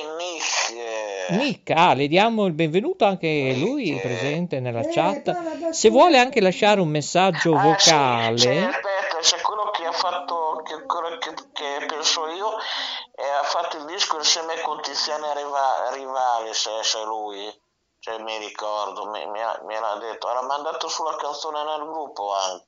Ah, 1.75 1.95
le 1.95 2.07
diamo 2.09 2.47
il 2.47 2.53
benvenuto 2.53 3.05
anche 3.05 3.55
lui 3.57 3.97
eh. 3.97 4.01
presente 4.01 4.61
nella 4.61 4.81
Eh, 4.81 4.89
chat. 4.91 5.71
Se 5.71 5.89
vuole 5.91 6.19
anche 6.19 6.41
lasciare 6.41 6.81
un 6.81 6.89
messaggio 6.89 7.55
Ah, 7.55 7.77
sì, 7.79 7.91
vocale, 7.91 8.35
c'è, 8.37 8.57
aspetta, 8.57 9.17
c'è 9.21 9.41
quello 9.41 9.71
che 9.71 9.85
ha 9.85 9.93
fatto, 9.93 10.63
che, 10.65 10.85
quello 10.87 11.19
che, 11.19 11.35
che 11.53 11.87
penso 11.87 12.27
io, 12.29 12.51
e 13.15 13.23
ha 13.41 13.43
fatto 13.45 13.77
il 13.79 13.85
disco 13.87 14.17
insieme 14.19 14.61
con 14.61 14.81
Tiziana 14.81 15.33
Riva, 15.33 15.91
Rivale, 15.93 16.53
se, 16.55 16.71
se 16.83 17.03
lui, 17.05 17.53
cioè 17.99 18.19
mi 18.19 18.37
ricordo, 18.39 19.11
mi, 19.11 19.27
mi 19.27 19.41
ha- 19.43 19.61
me 19.65 19.81
l'ha 19.81 19.97
detto, 20.01 20.29
ha 20.29 20.43
mandato 20.43 20.89
sulla 20.89 21.17
canzone 21.17 21.63
nel 21.65 21.87
gruppo 21.87 22.33
anche. 22.35 22.65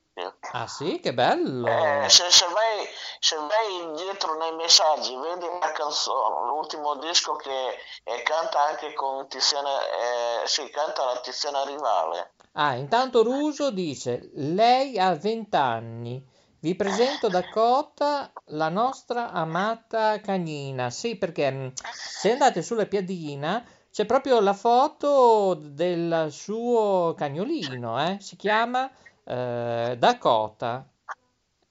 Ah 0.51 0.67
sì, 0.67 0.99
che 0.99 1.13
bello. 1.13 1.67
Eh, 1.67 2.09
se, 2.09 2.29
se 2.29 2.45
vai, 2.45 2.87
se 3.19 3.35
vai 3.35 3.95
dietro 3.95 4.37
nei 4.37 4.53
messaggi, 4.55 5.15
vedi 5.15 5.45
la 5.59 5.71
canzone, 5.71 6.47
l'ultimo 6.47 6.95
disco 6.95 7.35
che 7.35 7.69
eh, 8.03 8.23
canta 8.23 8.67
anche 8.67 8.93
con 8.93 9.27
Tiziana, 9.27 9.69
eh, 9.69 10.47
sì, 10.47 10.69
canta 10.69 11.05
la 11.05 11.19
Tiziana 11.19 11.63
Rivale. 11.63 12.33
Ah, 12.53 12.75
intanto 12.75 13.23
Ruso 13.23 13.71
dice, 13.71 14.29
lei 14.33 14.97
ha 14.97 15.15
20 15.15 15.55
anni, 15.55 16.23
vi 16.61 16.75
presento 16.75 17.29
Dakota, 17.29 18.31
la 18.47 18.69
nostra 18.69 19.31
amata 19.31 20.19
cagnina. 20.19 20.89
Sì, 20.89 21.15
perché 21.15 21.49
mh, 21.49 21.73
se 21.93 22.31
andate 22.31 22.61
sulla 22.61 22.85
piadina 22.85 23.63
c'è 23.91 24.05
proprio 24.05 24.39
la 24.39 24.53
foto 24.53 25.55
del 25.55 26.27
suo 26.31 27.13
cagnolino, 27.17 28.01
eh? 28.07 28.17
Si 28.19 28.35
chiama 28.35 28.89
eh, 29.29 29.95
Dakota. 29.97 30.85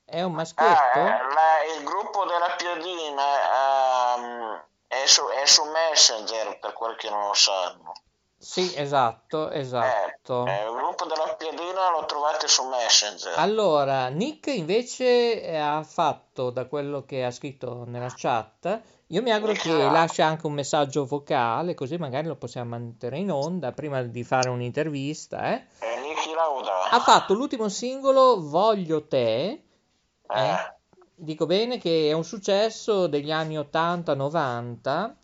È 0.04 0.22
un 0.22 0.32
Ah, 0.32 0.36
maschietto? 0.36 0.98
eh, 0.98 1.02
la- 1.02 1.76
il 1.76 1.84
gruppo 1.84 2.24
della 2.24 2.54
Piadina 2.56 4.14
ehm, 4.16 4.64
è, 4.86 5.04
su, 5.06 5.22
è 5.42 5.44
su 5.46 5.64
Messenger 5.64 6.58
per 6.60 6.72
quel 6.72 6.96
che 6.96 7.10
non 7.10 7.26
lo 7.26 7.34
sanno. 7.34 7.92
Sì, 8.40 8.72
esatto, 8.76 9.50
esatto. 9.50 10.46
Eh, 10.46 10.64
il 10.64 10.72
gruppo 10.72 11.04
della 11.06 11.34
Piadina 11.36 11.90
lo 11.90 12.06
trovate 12.06 12.46
su 12.48 12.66
Messenger. 12.68 13.34
Allora, 13.36 14.08
Nick 14.08 14.46
invece 14.46 15.42
eh, 15.42 15.56
ha 15.56 15.82
fatto, 15.82 16.50
da 16.50 16.66
quello 16.66 17.04
che 17.04 17.24
ha 17.24 17.30
scritto 17.32 17.82
nella 17.86 18.12
chat, 18.16 18.80
io 19.08 19.22
mi 19.22 19.32
auguro 19.32 19.52
che 19.54 19.90
lascia 19.90 20.24
anche 20.24 20.46
un 20.46 20.52
messaggio 20.52 21.04
vocale, 21.04 21.74
così 21.74 21.96
magari 21.98 22.28
lo 22.28 22.36
possiamo 22.36 22.70
mantenere 22.70 23.20
in 23.20 23.30
onda 23.32 23.72
prima 23.72 24.00
di 24.02 24.22
fare 24.22 24.48
un'intervista. 24.48 25.52
eh. 25.52 25.66
Lauda. 26.38 26.90
Ha 26.90 27.00
fatto 27.00 27.34
l'ultimo 27.34 27.68
singolo 27.68 28.40
Voglio 28.48 29.06
te, 29.08 29.48
eh, 29.48 29.60
Eh, 30.28 30.74
dico 31.16 31.46
bene 31.46 31.78
che 31.78 32.10
è 32.10 32.12
un 32.12 32.22
successo 32.22 33.08
degli 33.08 33.32
anni 33.32 33.56
80-90, 33.58 35.16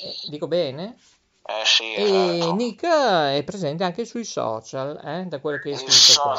eh, 0.00 0.28
dico 0.28 0.48
bene? 0.48 0.96
eh 1.44 1.64
sì, 1.64 1.94
E 1.94 2.02
esatto. 2.38 2.54
Nick 2.54 2.84
è 2.84 3.42
presente 3.44 3.84
anche 3.84 4.04
sui 4.04 4.24
social, 4.24 5.00
eh, 5.04 5.24
da 5.26 5.38
quello 5.40 5.58
che 5.58 5.70
è 5.70 5.76
scritto 5.76 6.20
qua. 6.20 6.34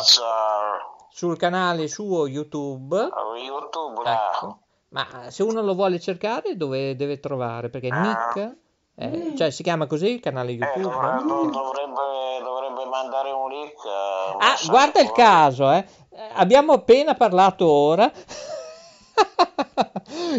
Sul 1.14 1.38
canale 1.38 1.88
suo 1.88 2.28
YouTube. 2.28 2.96
YouTube, 3.38 4.04
là. 4.04 4.32
Ecco, 4.34 4.60
ma 4.90 5.30
se 5.30 5.44
uno 5.44 5.62
lo 5.62 5.74
vuole 5.74 6.00
cercare 6.00 6.56
dove 6.58 6.96
deve 6.98 7.20
trovare? 7.22 7.70
Perché 7.70 7.88
Ah. 7.90 8.00
Nick, 8.00 8.58
eh, 8.96 9.34
cioè 9.38 9.50
si 9.52 9.64
chiama 9.64 9.88
così 9.88 10.10
il 10.12 10.20
canale 10.20 10.52
Eh, 10.52 10.56
YouTube? 10.56 10.82
dovrebbe, 10.84 11.24
dovrebbe, 11.52 12.44
dovrebbe 12.44 12.86
mandare 12.90 13.32
un 13.32 13.50
link. 13.50 13.74
eh, 13.86 14.36
Ah, 14.40 14.58
guarda 14.68 15.00
il 15.02 15.12
caso, 15.12 15.72
eh. 15.72 15.86
Eh, 16.14 16.20
Abbiamo 16.34 16.74
appena 16.74 17.14
parlato 17.16 17.68
ora. 17.68 18.12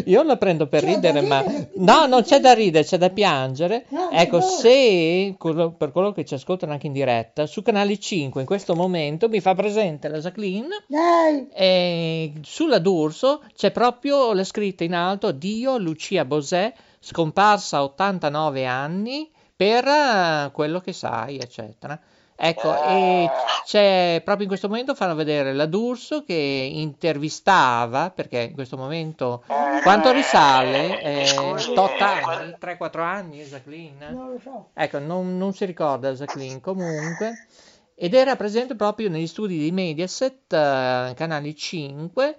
Io 0.05 0.23
la 0.23 0.37
prendo 0.37 0.67
per 0.67 0.81
C'è 0.83 0.93
ridere, 0.95 1.21
ma 1.21 1.41
ridere. 1.41 1.71
no, 1.75 2.05
non 2.05 2.23
c'è 2.23 2.39
da 2.39 2.53
ridere, 2.53 2.83
c'è 2.83 2.97
da 2.97 3.09
piangere. 3.09 3.85
No, 3.89 4.09
Ecco, 4.11 4.37
no. 4.37 4.41
se 4.43 5.35
per 5.77 5.91
quello 5.91 6.11
che 6.11 6.25
ci 6.25 6.33
ascoltano 6.33 6.71
anche 6.73 6.87
in 6.87 6.93
diretta, 6.93 7.45
su 7.45 7.61
canale 7.61 7.97
5 7.97 8.41
in 8.41 8.47
questo 8.47 8.75
momento 8.75 9.29
mi 9.29 9.39
fa 9.39 9.53
presente 9.55 10.07
la 10.09 10.17
Jacqueline 10.19 10.67
Dai, 10.87 11.47
E 11.53 12.33
sulla 12.41 12.79
D'Urso 12.79 13.43
c'è 13.55 13.71
proprio 13.71 14.33
la 14.33 14.43
scritta 14.43 14.83
in 14.83 14.93
alto 14.93 15.31
Dio 15.31 15.77
Lucia 15.77 16.25
Bosè, 16.25 16.73
scomparsa 17.03 17.77
a 17.77 17.83
89 17.83 18.65
anni, 18.65 19.29
per 19.53 19.85
eh, 19.85 20.51
quello 20.53 20.79
che 20.79 20.93
sai, 20.93 21.37
eccetera. 21.37 21.99
Ecco, 22.35 22.73
e 22.83 23.29
c'è 23.65 24.21
proprio 24.23 24.43
in 24.43 24.47
questo 24.49 24.67
momento 24.67 24.95
fanno 24.95 25.13
vedere 25.13 25.53
la 25.53 25.65
D'Urso 25.65 26.23
che 26.23 26.33
intervistava, 26.33 28.09
perché 28.09 28.39
in 28.39 28.53
questo 28.53 28.77
momento 28.77 29.43
quanto 29.83 30.11
risale? 30.11 31.01
eh, 31.01 31.25
scusi, 31.27 31.73
tot 31.73 31.99
eh, 31.99 32.03
anni, 32.03 32.55
3-4 32.59 32.99
anni, 33.01 33.43
Jacqueline? 33.43 34.09
non 34.09 34.31
lo 34.31 34.39
so. 34.41 34.69
Ecco, 34.73 34.99
non, 34.99 35.37
non 35.37 35.53
si 35.53 35.65
ricorda 35.65 36.13
Jacqueline 36.13 36.61
comunque. 36.61 37.47
Ed 37.95 38.13
era 38.15 38.35
presente 38.35 38.75
proprio 38.75 39.09
negli 39.09 39.27
studi 39.27 39.57
di 39.57 39.71
Mediaset, 39.71 40.51
eh, 40.53 41.13
canale 41.15 41.53
5. 41.53 42.37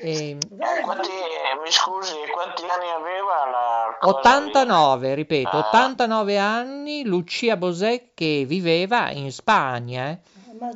E- 0.00 0.38
Eh, 0.58 0.80
quanti, 0.82 1.08
eh, 1.08 1.60
mi 1.62 1.70
scusi, 1.70 2.14
quanti 2.32 2.62
anni 2.62 2.90
aveva 2.90 3.50
la 3.50 3.96
cosa 4.00 4.12
lì? 4.12 4.18
89, 4.18 5.14
ripeto, 5.14 5.56
Ah. 5.56 5.66
89 5.68 6.38
anni, 6.38 7.04
Lucia 7.04 7.56
Bosè 7.56 8.10
che 8.14 8.44
viveva 8.46 9.10
in 9.10 9.30
Spagna, 9.32 10.08
eh. 10.10 10.18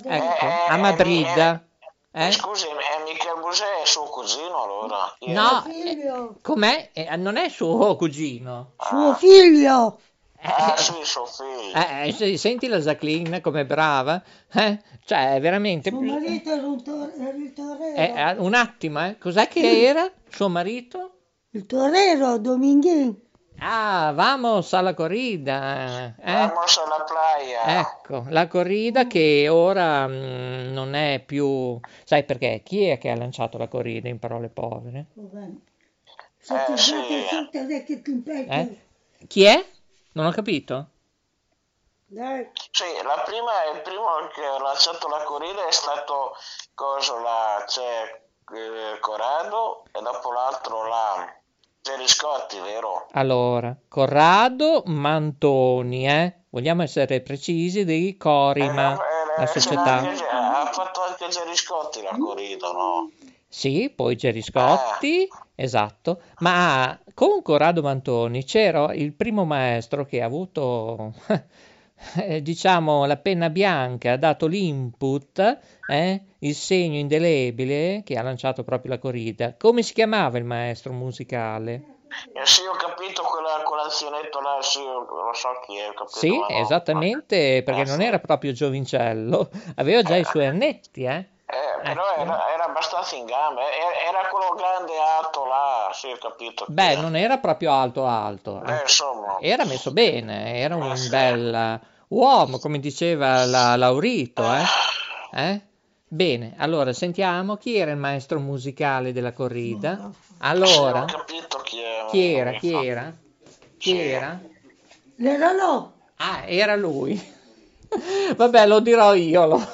Ecco, 0.05 0.45
Eh, 0.45 0.67
a 0.69 0.75
eh, 0.75 0.81
Madrid. 0.81 1.37
eh, 1.37 2.27
eh. 2.27 2.33
Scusi, 2.33 2.67
è 2.67 3.03
Michel 3.05 3.39
Bosè 3.41 3.81
è 3.83 3.87
suo 3.87 4.03
cugino 4.05 4.63
allora? 4.63 5.17
No, 5.21 5.63
figlio, 5.65 6.35
Com'è? 6.43 6.91
Eh, 6.93 7.17
non 7.17 7.37
è 7.37 7.49
suo 7.49 7.97
cugino. 7.97 8.73
suo 8.79 9.15
figlio. 9.15 10.01
Ah 10.41 10.77
sì, 10.77 10.93
suo 11.03 11.27
figlio. 11.27 11.75
Eh, 11.77 12.09
eh, 12.09 12.13
se- 12.13 12.37
senti 12.37 12.69
la 12.69 12.79
Jacqueline 12.79 13.41
come 13.41 13.67
brava? 13.67 14.23
Eh? 14.53 14.81
Cioè, 15.05 15.35
è 15.35 15.41
veramente... 15.41 15.91
Suo 15.91 16.01
marito 16.01 16.51
era, 16.51 16.67
un 16.67 16.83
tor- 16.83 17.13
era 17.19 17.37
il 17.37 17.53
torero. 17.53 17.97
Eh, 17.97 18.13
eh, 18.17 18.33
un 18.39 18.55
attimo, 18.55 19.05
eh. 19.05 19.19
Cos'è 19.19 19.49
che 19.49 19.85
era 19.85 20.11
suo 20.29 20.49
marito? 20.49 21.13
Il 21.51 21.67
torero, 21.67 22.39
Dominghin. 22.39 23.27
Ah, 23.61 24.13
vamos 24.15 24.73
alla 24.75 24.95
corrida. 24.95 26.15
eh. 26.17 26.33
Vamos 26.33 26.79
alla 26.79 27.05
playa. 27.05 27.81
Ecco, 27.81 28.27
la 28.29 28.47
corrida 28.47 29.09
che 29.09 29.49
ora 29.49 30.07
mm, 30.07 30.73
non 30.73 30.95
è 30.95 31.21
più... 31.27 31.77
Sai 32.05 32.23
perché? 32.23 32.61
Chi 32.65 32.85
è 32.85 32.99
che 32.99 33.11
ha 33.11 33.17
lanciato 33.17 33.59
la 33.59 33.67
corrida 33.67 34.09
in 34.09 34.21
parole 34.21 34.49
povere? 34.49 35.07
Eh, 36.51 36.77
sì. 36.77 36.95
Eh? 38.49 38.79
Chi 39.27 39.43
è? 39.43 39.65
Non 40.19 40.27
ho 40.27 40.31
capito. 40.33 40.89
Dai, 42.07 42.51
Sì, 42.73 42.85
la 43.05 43.23
prima, 43.25 43.53
il 43.73 43.83
primo 43.83 44.07
che 44.35 44.45
ha 44.45 44.59
lanciato 44.59 45.07
la 45.07 45.23
corrida 45.23 45.65
è 45.65 45.71
stato 45.71 46.35
coso 46.75 47.21
là, 47.21 47.63
c'è 47.65 48.21
eh, 48.53 48.99
Corrado 48.99 49.85
e 49.93 50.01
dopo 50.03 50.33
l'altro 50.33 50.89
là, 50.89 51.33
Geriscotti, 51.81 52.59
vero? 52.59 53.07
Allora, 53.13 53.77
Corrado 53.87 54.83
Mantoni, 54.87 56.09
eh? 56.09 56.35
Vogliamo 56.49 56.83
essere 56.83 57.21
precisi 57.21 57.85
di 57.85 58.17
Corima, 58.17 58.95
Eh, 58.95 58.97
la 59.37 59.43
eh, 59.45 59.47
ce 59.47 59.73
l'ha 59.73 59.81
società. 59.85 59.93
anche- 59.99 60.27
ha 60.29 60.71
fatto 60.73 61.03
anche 61.03 61.29
Geriscotti 61.29 62.03
la 62.03 62.17
corrida, 62.19 62.73
no? 62.73 63.09
Sì, 63.47 63.89
poi 63.95 64.17
Geriscotti, 64.17 65.29
esatto, 65.61 66.21
ma 66.39 66.97
con 67.15 67.43
Corrado 67.43 67.83
Mantoni 67.83 68.45
c'era 68.45 68.95
il 68.95 69.13
primo 69.13 69.45
maestro 69.45 70.05
che 70.05 70.23
ha 70.23 70.25
avuto, 70.27 71.13
eh, 72.17 72.41
diciamo, 72.43 73.05
la 73.07 73.17
penna 73.17 73.51
bianca, 73.51 74.13
ha 74.13 74.17
dato 74.17 74.47
l'input, 74.47 75.59
eh, 75.89 76.23
il 76.41 76.55
segno 76.55 76.97
indelebile 76.99 78.03
che 78.05 78.17
ha 78.17 78.23
lanciato 78.23 78.63
proprio 78.63 78.93
la 78.93 78.99
corrida. 78.99 79.55
Come 79.57 79.83
si 79.83 79.93
chiamava 79.95 80.39
il 80.39 80.45
maestro 80.45 80.93
musicale? 80.93 81.83
Eh, 82.33 82.47
sì, 82.47 82.63
ho 82.63 82.73
capito 82.77 83.23
quella, 83.23 83.63
quell'anzionetto 83.65 84.41
là, 84.41 84.59
sì, 84.63 84.79
lo 84.83 85.31
so 85.35 85.49
chi 85.67 85.77
è, 85.77 85.89
capito. 85.93 86.19
Sì, 86.19 86.31
ma 86.31 86.47
no. 86.49 86.57
esattamente, 86.63 87.63
perché 87.65 87.83
Eh, 87.83 87.85
non 87.85 87.99
sì. 87.99 88.05
era 88.05 88.19
proprio 88.19 88.53
giovincello, 88.53 89.51
aveva 89.77 90.03
già 90.03 90.17
i 90.17 90.25
suoi 90.25 90.47
annetti, 90.47 91.03
eh. 91.03 91.27
Eh, 91.81 91.93
però 91.93 92.05
era, 92.17 92.53
era 92.53 92.65
abbastanza 92.65 93.15
in 93.17 93.25
gamba, 93.25 93.61
era, 93.63 94.19
era 94.19 94.29
quello 94.29 94.55
grande 94.57 94.93
alto 94.99 95.45
là, 95.47 95.91
sì, 95.93 96.09
ho 96.11 96.19
capito. 96.19 96.65
Beh, 96.69 96.97
non 96.97 97.15
era 97.17 97.39
proprio 97.39 97.73
alto 97.73 98.07
alto, 98.07 98.63
eh. 98.65 98.73
Eh, 98.79 98.81
insomma, 98.83 99.39
Era 99.41 99.65
messo 99.65 99.91
bene, 99.93 100.57
era 100.57 100.75
Eh, 100.77 100.79
un 100.81 100.97
sì. 100.97 101.09
bel 101.09 101.81
uomo, 102.09 102.59
come 102.59 102.79
diceva 102.81 103.45
la 103.45 103.77
Laurito, 103.77 104.43
eh? 104.53 104.65
Eh? 105.33 105.61
Bene, 106.11 106.55
allora 106.57 106.93
sentiamo 106.93 107.57
chi 107.57 107.77
era 107.77 107.91
il 107.91 107.99
maestro 107.99 108.39
musicale 108.41 109.13
della 109.13 109.33
corrida. 109.33 110.11
sì, 110.13 110.19
Allora, 110.39 111.03
ho 111.03 111.05
capito 111.05 111.59
chi 111.59 111.83
ma 111.83 112.11
chi 112.11 112.33
era? 112.35 112.53
Chi 112.55 112.87
era? 112.87 113.15
Chi 113.77 113.91
Sì. 113.91 113.99
era? 113.99 114.41
L'Erolò. 115.17 115.91
Ah, 116.17 116.45
era 116.47 116.77
lui. 116.77 117.37
Vabbè, 118.37 118.67
lo 118.67 118.81
dirò 118.81 119.15
io. 119.15 119.47
Lo... 119.47 119.67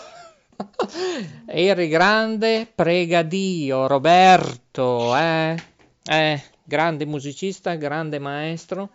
Eri 1.47 1.89
grande, 1.89 2.67
prega 2.73 3.23
Dio, 3.23 3.87
Roberto, 3.87 5.15
eh? 5.17 5.57
Eh, 6.05 6.43
grande 6.63 7.05
musicista, 7.07 7.75
grande 7.75 8.19
maestro. 8.19 8.91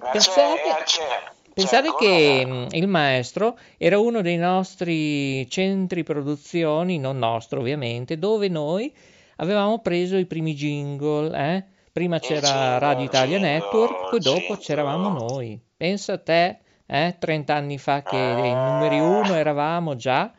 Ma 0.00 0.10
Pensate, 0.10 0.60
eh, 0.60 1.52
pensate 1.54 1.94
che 1.98 2.44
mh, 2.46 2.66
il 2.70 2.86
maestro 2.88 3.58
era 3.78 3.98
uno 3.98 4.20
dei 4.22 4.36
nostri 4.36 5.48
centri 5.48 6.02
produzioni, 6.02 6.98
non 6.98 7.18
nostro 7.18 7.60
ovviamente, 7.60 8.18
dove 8.18 8.48
noi 8.48 8.92
avevamo 9.36 9.78
preso 9.80 10.16
i 10.16 10.26
primi 10.26 10.54
jingle, 10.54 11.36
eh? 11.36 11.64
Prima 11.92 12.18
c'era 12.18 12.78
Radio 12.78 13.04
Italia 13.04 13.38
Network, 13.38 14.10
poi 14.10 14.18
dopo 14.18 14.56
c'eravamo 14.56 15.10
noi. 15.10 15.60
Pensa 15.76 16.14
a 16.14 16.18
te, 16.18 16.58
eh? 16.86 17.16
30 17.18 17.54
anni 17.54 17.78
fa 17.78 18.02
che 18.02 18.16
Eh. 18.16 18.48
i 18.48 18.52
numeri 18.52 18.98
uno 18.98 19.34
eravamo 19.34 19.94
già. 19.94 20.32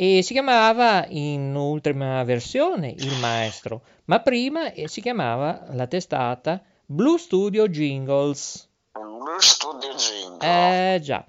E 0.00 0.22
si 0.22 0.32
chiamava 0.32 1.06
in 1.08 1.56
ultima 1.56 2.22
versione 2.22 2.94
il 2.96 3.18
maestro, 3.18 3.82
ma 4.04 4.20
prima 4.20 4.72
eh, 4.72 4.86
si 4.86 5.00
chiamava 5.00 5.64
la 5.72 5.88
testata 5.88 6.62
Blue 6.86 7.18
Studio 7.18 7.66
Jingles. 7.66 8.68
Blue 8.92 9.40
Studio 9.40 9.92
Jingle. 9.96 10.94
Eh 10.94 11.00
già, 11.00 11.26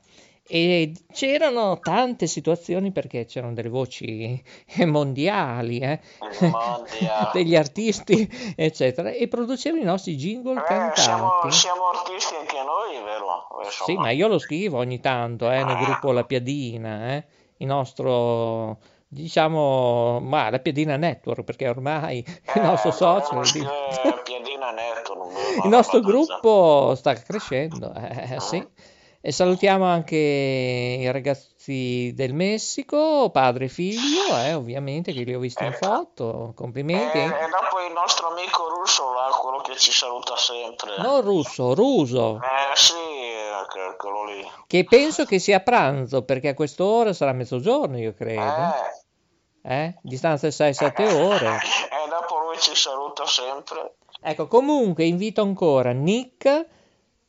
e 0.47 0.93
c'erano 1.12 1.79
tante 1.79 2.27
situazioni 2.27 2.91
perché 2.91 3.25
c'erano 3.25 3.53
delle 3.55 3.69
voci 3.69 4.39
mondiali, 4.86 5.79
eh, 5.79 5.99
Il 6.39 6.49
mondiale. 6.51 7.29
degli 7.34 7.55
artisti, 7.55 8.29
eccetera, 8.55 9.10
e 9.10 9.27
producevano 9.27 9.82
i 9.82 9.86
nostri 9.86 10.15
jingle 10.15 10.60
Eh, 10.62 10.91
siamo, 10.93 11.29
cantati. 11.39 11.51
siamo 11.55 11.89
artisti 11.89 12.36
anche 12.36 12.58
noi, 12.58 13.03
vero? 13.03 13.47
Eh, 13.62 13.71
Sì, 13.71 13.82
insomma. 13.82 14.01
ma 14.01 14.12
io 14.12 14.27
lo 14.27 14.38
scrivo 14.38 14.77
ogni 14.77 14.99
tanto, 14.99 15.49
eh, 15.49 15.63
nel 15.63 15.77
gruppo 15.77 16.12
La 16.12 16.23
Piadina, 16.23 17.15
eh, 17.15 17.25
il 17.60 17.67
nostro, 17.67 18.80
diciamo, 19.08 20.19
ma 20.19 20.50
La 20.50 20.60
Piadina 20.60 20.98
Network, 20.98 21.43
perché 21.43 21.67
ormai 21.69 22.17
il 22.56 22.62
nostro 22.62 22.89
Eh, 22.89 22.93
social... 22.93 23.36
non 25.15 25.30
vedo 25.34 25.63
Il 25.63 25.69
nostro 25.69 26.00
gruppo 26.00 26.93
sta 26.95 27.13
crescendo, 27.13 27.93
eh, 27.95 28.39
sì. 28.39 28.65
E 29.22 29.34
salutiamo 29.34 29.84
anche 29.84 30.15
i 30.15 31.12
ragazzi 31.12 32.13
del 32.15 32.34
Messico, 32.34 33.30
padre 33.32 33.65
e 33.65 33.67
figlio, 33.67 34.34
eh, 34.45 34.54
ovviamente, 34.54 35.12
che 35.12 35.24
li 35.24 35.36
ho 35.36 35.39
visti 35.39 35.65
in 35.65 35.74
foto. 35.74 36.52
E, 36.52 36.54
Complimenti. 36.54 37.17
e 37.17 37.28
dopo 37.28 37.86
il 37.86 37.91
nostro 37.93 38.30
amico 38.30 38.69
russo 38.69 39.12
là, 39.12 39.28
quello 39.38 39.58
che 39.58 39.76
ci 39.76 39.91
saluta 39.91 40.38
sempre. 40.38 40.95
Non 41.00 41.19
russo, 41.19 41.74
ruso, 41.74 42.38
Eh 42.38 42.76
sì, 42.78 42.93
eh, 42.93 43.38
quello 43.98 44.26
lì. 44.26 44.48
che 44.67 44.84
penso 44.86 45.26
che 45.26 45.39
sia 45.39 45.60
pranzo, 45.60 46.24
perché 46.24 46.50
a 46.50 46.54
quest'ora 46.54 47.13
sarà 47.13 47.34
mezzogiorno, 47.34 47.98
io 47.98 48.13
credo. 48.13 48.41
Eh, 48.41 48.98
Eh? 49.62 49.95
Distanza 50.02 50.48
6-7 50.48 51.04
ore. 51.13 51.48
e 51.48 52.10
dopo 52.10 52.39
lui 52.45 52.58
ci 52.60 52.74
saluta 52.76 53.26
sempre. 53.26 53.95
Ecco, 54.22 54.48
comunque 54.48 55.04
invito 55.06 55.41
ancora 55.41 55.91
Nick, 55.91 56.65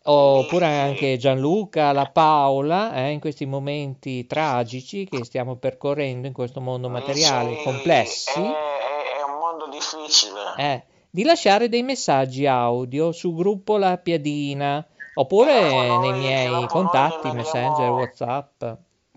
oppure 0.02 0.64
anche 0.64 1.16
Gianluca, 1.18 1.92
la 1.92 2.06
Paola, 2.06 2.94
eh, 2.94 3.10
in 3.10 3.20
questi 3.20 3.46
momenti 3.46 4.26
tragici 4.26 5.04
che 5.06 5.24
stiamo 5.24 5.56
percorrendo 5.56 6.26
in 6.26 6.32
questo 6.32 6.60
mondo 6.60 6.88
materiale 6.88 7.56
Sì, 7.56 7.62
complessi, 7.64 8.40
È, 8.40 8.42
è- 8.42 9.18
è 9.18 9.22
un 9.26 9.38
mondo 9.38 9.68
difficile. 9.68 10.40
eh, 10.56 10.84
di 11.10 11.24
lasciare 11.24 11.68
dei 11.68 11.82
messaggi 11.82 12.46
audio 12.46 13.12
sul 13.12 13.34
gruppo 13.34 13.76
La 13.76 13.98
Piadina, 13.98 14.84
oppure 15.20 15.70
noi- 15.70 15.98
nei 15.98 16.12
miei 16.12 16.48
dopo 16.48 16.58
noi 16.60 16.68
contatti, 16.90 17.30
Messenger, 17.32 17.90
WhatsApp. 17.90 18.64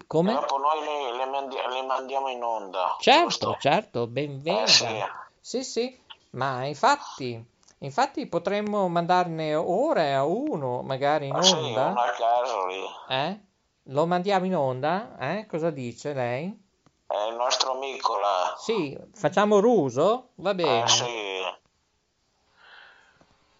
Come? 0.07 0.33
dopo 0.33 0.57
noi 0.57 0.79
le, 0.83 1.17
le 1.17 1.25
mandi- 1.25 1.55
le 1.55 1.81
mandiamo 1.83 2.27
in 2.29 2.43
onda. 2.43 2.95
Certo, 2.99 3.27
giusto? 3.29 3.57
certo, 3.59 4.07
ben 4.07 4.41
venga. 4.41 4.63
Eh, 4.63 4.67
sì. 4.67 5.03
Sì, 5.39 5.63
sì, 5.63 5.99
ma 6.31 6.65
infatti, 6.65 7.43
infatti 7.79 8.25
potremmo 8.27 8.87
mandarne 8.87 9.55
ora 9.55 10.17
a 10.17 10.25
uno, 10.25 10.81
magari 10.81 11.27
in 11.27 11.35
Ah, 11.35 11.41
sì, 11.41 11.53
onda. 11.55 11.87
uno 11.87 11.99
a 11.99 12.09
caso 12.11 12.65
lì. 12.67 12.83
Eh? 13.09 13.39
Lo 13.87 14.05
mandiamo 14.05 14.45
in 14.45 14.55
onda? 14.55 15.17
Eh? 15.19 15.45
Cosa 15.47 15.69
dice 15.69 16.13
lei? 16.13 16.61
È 17.07 17.27
il 17.29 17.35
nostro 17.35 17.73
amico 17.73 18.17
là. 18.19 18.55
Sì, 18.57 18.97
facciamo 19.13 19.59
ruso? 19.59 20.29
Va 20.35 20.53
bene. 20.53 20.83
Eh 20.83 20.87
sì. 20.87 21.11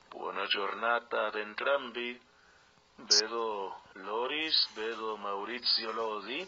Buona 0.10 0.46
giornata 0.46 1.26
ad 1.26 1.36
entrambi. 1.36 2.20
Vedo 2.96 3.82
Loris, 3.94 4.70
vedo 4.76 5.18
Maurizio 5.18 5.92
Lodi. 5.92 6.48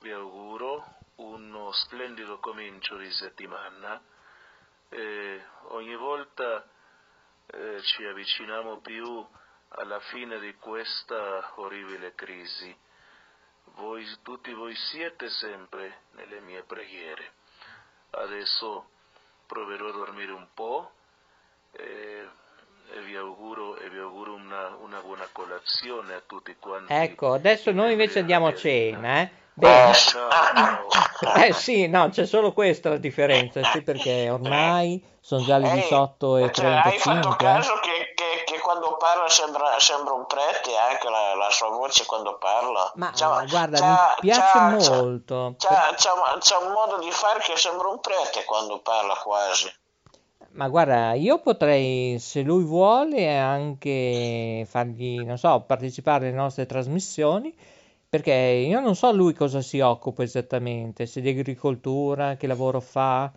Vi 0.00 0.10
auguro 0.10 0.84
uno 1.16 1.70
splendido 1.72 2.38
comincio 2.40 2.96
di 2.96 3.10
settimana. 3.12 4.02
E 4.88 5.44
ogni 5.68 5.94
volta 5.94 6.68
eh, 7.46 7.80
ci 7.82 8.04
avviciniamo 8.04 8.80
più 8.80 9.26
alla 9.68 10.00
fine 10.00 10.40
di 10.40 10.54
questa 10.56 11.52
orribile 11.56 12.14
crisi. 12.14 12.76
Voi, 13.76 14.04
tutti 14.22 14.52
voi 14.52 14.74
siete 14.74 15.30
sempre 15.30 16.02
nelle 16.12 16.40
mie 16.40 16.64
preghiere. 16.64 17.32
Adesso 18.10 18.88
proverò 19.46 19.88
a 19.88 19.92
dormire 19.92 20.32
un 20.32 20.48
po' 20.52 20.92
e, 21.70 21.82
e 21.82 22.28
vi 23.04 23.16
auguro, 23.16 23.76
e 23.78 23.88
vi 23.88 23.98
auguro 23.98 24.34
una, 24.34 24.76
una 24.80 25.00
buona 25.00 25.28
colazione 25.32 26.14
a 26.14 26.22
tutti 26.26 26.56
quanti. 26.58 26.92
Ecco, 26.92 27.32
adesso 27.32 27.70
noi 27.72 27.92
invece 27.92 28.20
andiamo 28.20 28.46
a 28.46 28.54
cena, 28.54 29.20
eh? 29.20 29.30
Bene. 29.56 29.92
Ciao, 29.94 30.88
ciao. 31.20 31.34
Eh 31.36 31.52
sì, 31.52 31.86
no, 31.86 32.08
c'è 32.08 32.26
solo 32.26 32.52
questa 32.52 32.88
la 32.88 32.96
differenza, 32.96 33.62
sì, 33.70 33.82
perché 33.82 34.28
ormai 34.28 35.00
sono 35.20 35.44
già 35.44 35.58
le 35.58 35.68
Ehi, 35.70 35.80
18 35.82 36.36
e 36.38 36.52
cioè, 36.52 36.66
hai 36.66 36.98
fatto 36.98 37.36
35. 37.36 37.36
caso 37.36 37.74
che, 37.80 38.12
che- 38.16 38.42
che 38.44 38.58
quando 38.58 38.96
parla 38.96 39.28
sembra, 39.28 39.78
sembra 39.78 40.12
un 40.14 40.26
prete 40.26 40.76
anche 40.76 41.08
la, 41.08 41.34
la 41.36 41.50
sua 41.50 41.68
voce 41.68 42.04
quando 42.04 42.36
parla? 42.36 42.90
Ma 42.96 43.12
C'ha- 43.14 43.44
guarda, 43.48 43.78
c'ha- 43.78 44.14
mi 44.20 44.28
piace 44.28 44.40
c'ha- 44.52 44.68
molto. 44.70 45.54
C'ha, 45.56 45.94
c'ha 45.96 46.58
un 46.58 46.72
modo 46.72 46.98
di 46.98 47.10
fare 47.12 47.38
che 47.40 47.56
sembra 47.56 47.88
un 47.88 48.00
prete 48.00 48.44
quando 48.44 48.80
parla 48.80 49.14
quasi. 49.14 49.72
Ma 50.54 50.68
guarda, 50.68 51.14
io 51.14 51.40
potrei, 51.40 52.16
se 52.20 52.42
lui 52.42 52.62
vuole, 52.62 53.36
anche 53.36 54.64
fargli, 54.68 55.24
non 55.24 55.36
so, 55.36 55.62
partecipare 55.66 56.28
alle 56.28 56.36
nostre 56.36 56.64
trasmissioni, 56.64 57.52
perché 58.08 58.32
io 58.32 58.78
non 58.78 58.94
so 58.94 59.10
lui 59.12 59.34
cosa 59.34 59.60
si 59.60 59.80
occupa 59.80 60.22
esattamente, 60.22 61.06
se 61.06 61.20
di 61.20 61.30
agricoltura, 61.30 62.36
che 62.36 62.46
lavoro 62.46 62.78
fa, 62.80 63.32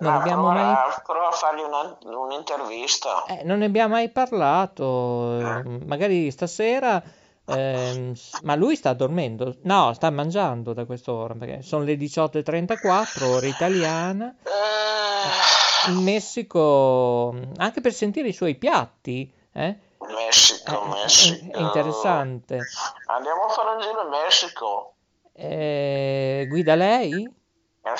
non 0.00 0.12
Ma 0.12 0.18
abbiamo 0.18 0.42
prova, 0.42 0.54
mai, 0.62 0.74
prova 1.06 1.28
a 1.28 1.30
fargli 1.30 1.62
una- 1.62 1.96
un'intervista. 2.04 3.24
eh, 3.24 3.44
non 3.44 3.60
ne 3.60 3.64
abbiamo 3.64 3.94
mai 3.94 4.10
parlato, 4.10 5.38
eh, 5.38 5.78
magari 5.86 6.30
stasera, 6.30 7.02
s- 7.46 8.40
ma 8.42 8.54
lui 8.56 8.76
sta 8.76 8.92
dormendo, 8.92 9.56
no, 9.62 9.94
sta 9.94 10.10
mangiando 10.10 10.74
da 10.74 10.84
quest'ora, 10.84 11.32
perché 11.32 11.62
sono 11.62 11.84
le 11.84 11.96
18.34, 11.96 13.26
ora 13.26 13.46
italiana, 13.46 14.34
Eh, 14.44 15.66
in 15.86 16.02
Messico 16.02 17.34
anche 17.56 17.80
per 17.80 17.92
sentire 17.92 18.28
i 18.28 18.32
suoi 18.32 18.56
piatti, 18.56 19.30
eh? 19.52 19.76
Messico, 20.14 20.84
Eh, 20.84 20.88
Messico. 20.88 21.52
è 21.56 21.60
interessante. 21.60 22.66
Andiamo 23.06 23.44
a 23.44 23.48
fare 23.48 23.74
un 23.76 23.80
giro 23.80 24.02
in 24.02 24.08
Messico. 24.08 24.94
Eh, 25.32 26.46
guida 26.48 26.74
lei? 26.74 27.22
Eh, 27.24 27.92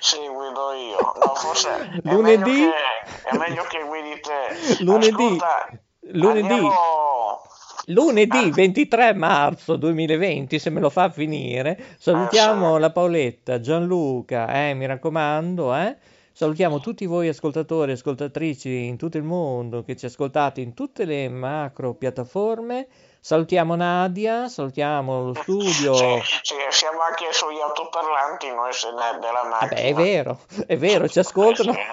sì, 0.00 0.18
guido 0.28 0.72
io. 0.72 0.98
No, 1.16 1.34
forse 1.34 1.68
è 1.70 2.00
Lunedì? 2.04 2.50
meglio 2.50 2.70
che, 2.70 3.28
è 3.28 3.36
meglio 3.36 3.62
che 3.64 3.82
guidi 3.86 4.20
te. 4.20 4.84
Lunedì. 4.84 5.10
Ascolta, 5.10 5.68
Lunedì. 6.12 6.40
andiamo- 6.52 7.42
Lunedì 7.86 8.50
23 8.50 9.14
marzo 9.14 9.74
2020, 9.76 10.58
se 10.58 10.70
me 10.70 10.80
lo 10.80 10.90
fa 10.90 11.10
finire, 11.10 11.96
salutiamo 11.98 12.72
Ah, 12.72 12.74
sì. 12.74 12.80
la 12.80 12.90
Paoletta, 12.92 13.58
Gianluca, 13.60 14.68
eh, 14.68 14.74
mi 14.74 14.86
raccomando, 14.86 15.74
eh. 15.74 15.96
Salutiamo 16.40 16.80
tutti 16.80 17.04
voi 17.04 17.28
ascoltatori 17.28 17.90
e 17.90 17.94
ascoltatrici 17.96 18.86
in 18.86 18.96
tutto 18.96 19.18
il 19.18 19.22
mondo 19.24 19.82
che 19.82 19.94
ci 19.94 20.06
ascoltate 20.06 20.62
in 20.62 20.72
tutte 20.72 21.04
le 21.04 21.28
macro 21.28 21.92
piattaforme. 21.92 22.88
Salutiamo 23.20 23.74
Nadia, 23.74 24.48
salutiamo 24.48 25.22
lo 25.22 25.34
studio. 25.34 25.92
Sì, 25.92 26.22
sì, 26.40 26.54
siamo 26.70 27.00
anche 27.02 27.30
sugli 27.32 27.60
autoparlanti 27.60 28.48
noi 28.54 28.72
se 28.72 28.88
ne 28.90 29.18
della 29.20 29.44
macchina. 29.50 29.68
Vabbè, 29.68 29.84
è 29.84 29.92
vero, 29.92 30.40
è 30.66 30.78
vero, 30.78 31.06
ci 31.08 31.18
ascoltano. 31.18 31.74
Eh, 31.74 31.84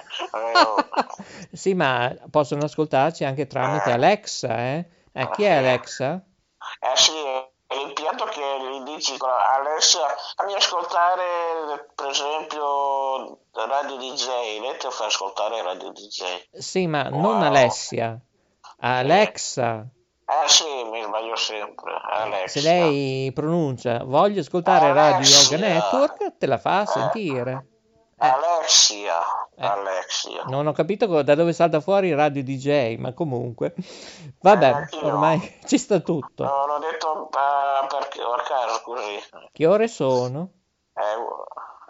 sì, 1.52 1.74
ma 1.74 2.16
possono 2.32 2.64
ascoltarci 2.64 3.26
anche 3.26 3.48
tramite 3.48 3.92
Alexa, 3.92 4.58
eh? 4.60 4.86
Eh, 5.12 5.30
chi 5.32 5.44
è 5.44 5.58
Alexa? 5.58 6.24
Eh 6.80 6.96
sì, 6.96 7.12
è 7.68 7.76
l'impianto 7.76 8.24
che 8.26 8.40
gli 8.40 8.84
dici 8.84 9.14
Alessia, 9.20 10.08
fammi 10.38 10.54
ascoltare 10.54 11.90
per 11.94 12.08
esempio 12.08 13.40
Radio 13.66 13.98
DJ, 13.98 14.28
lei 14.60 14.78
ti 14.78 14.88
fa 14.90 15.06
ascoltare 15.06 15.62
Radio 15.64 15.92
DJ. 15.92 16.24
Sì, 16.52 16.86
ma 16.88 17.04
non 17.10 17.22
Wow. 17.24 17.42
Alessia, 17.44 18.20
Alexa. 18.80 19.86
Eh 20.30 20.48
sì, 20.50 20.66
mi 20.92 21.02
sbaglio 21.04 21.36
sempre, 21.36 21.94
Alessia. 22.12 22.62
Se 22.62 22.68
lei 22.68 23.32
pronuncia 23.34 24.04
voglio 24.04 24.42
ascoltare 24.42 24.92
Radio 24.94 25.28
Yoga 25.28 25.58
Network, 25.58 26.38
te 26.38 26.46
la 26.46 26.58
fa 26.58 26.86
sentire. 26.86 27.68
Eh, 28.20 28.28
Alessia, 28.28 29.20
Eh. 29.56 29.66
Alessia. 29.66 30.44
non 30.48 30.68
ho 30.68 30.72
capito 30.74 31.22
da 31.22 31.36
dove 31.36 31.54
salta 31.54 31.80
fuori 31.80 32.14
Radio 32.14 32.44
DJ, 32.44 32.98
ma 32.98 33.14
comunque. 33.14 33.74
Vabbè, 34.42 34.66
anch'io. 34.68 35.06
ormai 35.06 35.60
ci 35.66 35.78
sta 35.78 36.00
tutto. 36.00 36.44
No, 36.44 36.66
l'ho 36.66 36.80
detto 36.80 37.30
eh, 37.32 37.88
perché 37.88 38.22
a 38.22 38.42
caso 38.44 38.82
così, 38.84 39.20
Che 39.52 39.66
ore 39.66 39.88
sono? 39.88 40.50
eh, 40.94 41.02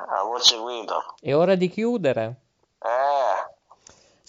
a 0.07 0.23
voce 0.23 0.57
guida. 0.57 1.03
È 1.19 1.35
ora 1.35 1.55
di 1.55 1.69
chiudere. 1.69 2.35
Eh, 2.81 3.55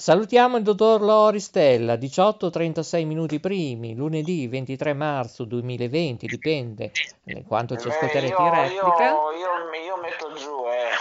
Salutiamo 0.00 0.58
il 0.58 0.62
dottor 0.62 1.00
Lori 1.02 1.40
Stella, 1.40 1.94
18-36 1.94 3.04
minuti 3.04 3.40
primi, 3.40 3.96
lunedì 3.96 4.46
23 4.46 4.92
marzo 4.92 5.42
2020, 5.42 6.26
dipende 6.28 6.92
eh, 7.24 7.42
quanto 7.42 7.76
ci 7.76 7.88
beh, 7.88 7.94
ascolterete 7.94 8.40
in 8.40 8.50
replica. 8.50 9.04
io, 9.04 9.32
io, 9.32 9.84
io 9.84 9.96
metto 10.00 10.32
giù, 10.34 10.68
eh. 10.68 10.94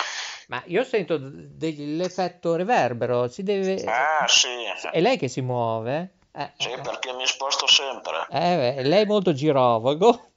Ma 0.47 0.63
io 0.65 0.83
sento 0.83 1.17
d- 1.17 1.95
l'effetto 1.95 2.55
reverbero, 2.55 3.27
si 3.27 3.43
deve... 3.43 3.83
Ah, 3.83 4.25
sì, 4.27 4.47
È 4.91 4.99
lei 4.99 5.17
che 5.17 5.27
si 5.27 5.41
muove? 5.41 6.13
Eh, 6.31 6.53
sì, 6.57 6.71
eh, 6.71 6.81
perché 6.81 7.13
mi 7.13 7.27
sposto 7.27 7.67
sempre. 7.67 8.25
eh, 8.31 8.81
lei 8.81 9.03
è 9.03 9.05
molto 9.05 9.31
girovago. 9.31 10.29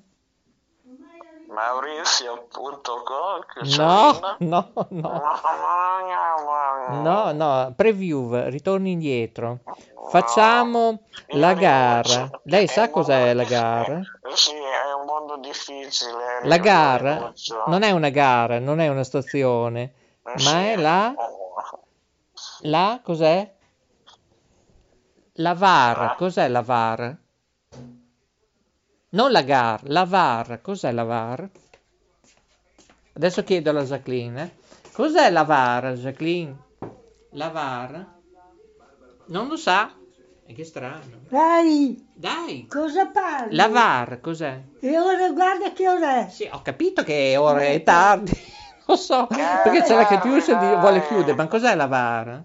Maurizio.com 1.53 3.41
No, 3.77 4.19
no, 4.39 4.71
no. 4.89 5.21
No, 7.01 7.31
no, 7.31 7.73
preview, 7.75 8.49
ritorni 8.49 8.91
indietro. 8.91 9.59
Facciamo 10.09 11.03
la 11.27 11.53
gara. 11.53 12.29
Lei 12.43 12.67
sa 12.67 12.89
cos'è 12.89 13.33
la 13.33 13.43
gara? 13.43 14.01
Sì, 14.33 14.51
è 14.51 14.93
un 14.99 15.05
mondo 15.05 15.37
difficile. 15.37 16.41
La 16.43 16.57
gara 16.57 17.31
non 17.67 17.83
è 17.83 17.91
una 17.91 18.09
gara, 18.09 18.59
non 18.59 18.79
è 18.79 18.87
una 18.87 19.03
stazione, 19.03 19.93
ma 20.23 20.61
è 20.61 20.75
la... 20.75 21.13
La 22.61 22.99
cos'è? 23.03 23.51
La 25.37 25.53
VAR, 25.53 26.15
cos'è 26.15 26.47
la 26.47 26.61
VAR? 26.61 27.17
Non 29.13 29.31
la 29.31 29.43
GAR, 29.43 29.81
la 29.83 30.05
VAR, 30.05 30.59
cos'è 30.61 30.91
la 30.91 31.03
VAR? 31.03 31.47
Adesso 33.13 33.43
chiedo 33.43 33.69
alla 33.69 33.83
Jacqueline. 33.83 34.41
eh. 34.41 34.51
Cos'è 34.91 35.29
la 35.29 35.43
VAR, 35.43 35.93
Jacqueline? 35.93 36.55
La 37.31 37.49
VAR? 37.49 38.05
Non 39.25 39.47
lo 39.47 39.55
sa? 39.55 39.91
E 40.45 40.53
che 40.53 40.63
strano. 40.65 41.01
Dai, 41.29 42.07
Dai, 42.13 42.65
cosa 42.67 43.05
parli? 43.07 43.55
la 43.55 43.67
VAR, 43.67 44.19
cos'è? 44.19 44.61
E 44.79 44.99
ora 44.99 45.29
guarda 45.31 45.71
che 45.73 45.87
ora 45.87 46.25
è. 46.25 46.29
Sì, 46.29 46.49
ho 46.51 46.61
capito 46.63 47.03
che 47.03 47.37
ora 47.37 47.61
è 47.61 47.83
tardi, 47.83 48.31
lo 48.87 48.95
so, 48.95 49.27
perché 49.27 49.83
c'è 49.83 49.95
la 49.95 50.07
che 50.07 50.17
vuole 50.17 51.05
chiudere, 51.05 51.35
ma 51.35 51.47
cos'è 51.47 51.75
la 51.75 51.85
VAR? 51.87 52.43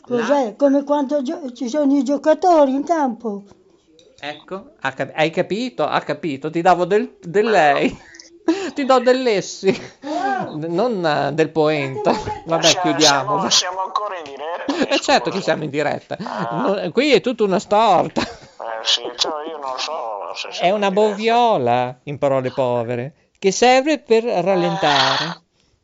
Cos'è? 0.00 0.54
Come 0.56 0.84
quando 0.84 1.20
ci 1.52 1.68
sono 1.68 1.96
i 1.96 2.04
giocatori 2.04 2.72
in 2.74 2.84
campo. 2.84 3.42
Ecco, 4.20 4.70
ha 4.80 4.92
cap- 4.92 5.12
hai 5.14 5.30
capito? 5.30 5.84
Ha 5.86 6.00
capito, 6.00 6.50
ti 6.50 6.60
davo 6.60 6.84
del, 6.84 7.16
del 7.20 7.48
lei, 7.48 7.96
ti 8.74 8.84
do 8.84 8.98
dell'essi, 8.98 9.72
non 10.54 11.04
eh, 11.04 11.32
del 11.32 11.50
poenta. 11.50 12.12
Vabbè, 12.44 12.66
Siamo- 12.66 12.82
chiudiamo. 12.90 13.28
Siamo, 13.36 13.50
siamo 13.50 13.80
ancora 13.82 14.16
in 14.18 14.24
diretta. 14.24 14.56
E 14.94 14.98
certo 15.00 15.30
che 15.30 15.40
siamo 15.40 15.64
in 15.64 15.70
diretta, 15.70 16.16
No, 16.18 16.90
qui 16.92 17.12
è 17.12 17.20
tutta 17.20 17.44
una 17.44 17.58
storta, 17.58 18.20
Eh, 18.22 18.26
sì, 18.82 19.02
cioè 19.16 19.48
io 19.48 19.58
non 19.58 19.78
so 19.78 20.48
se 20.50 20.60
è 20.62 20.70
una 20.70 20.90
boviola, 20.90 21.98
in 22.04 22.18
parole 22.18 22.50
povere, 22.50 23.30
che 23.38 23.50
serve 23.52 23.98
per 24.00 24.24
rallentare. 24.24 25.42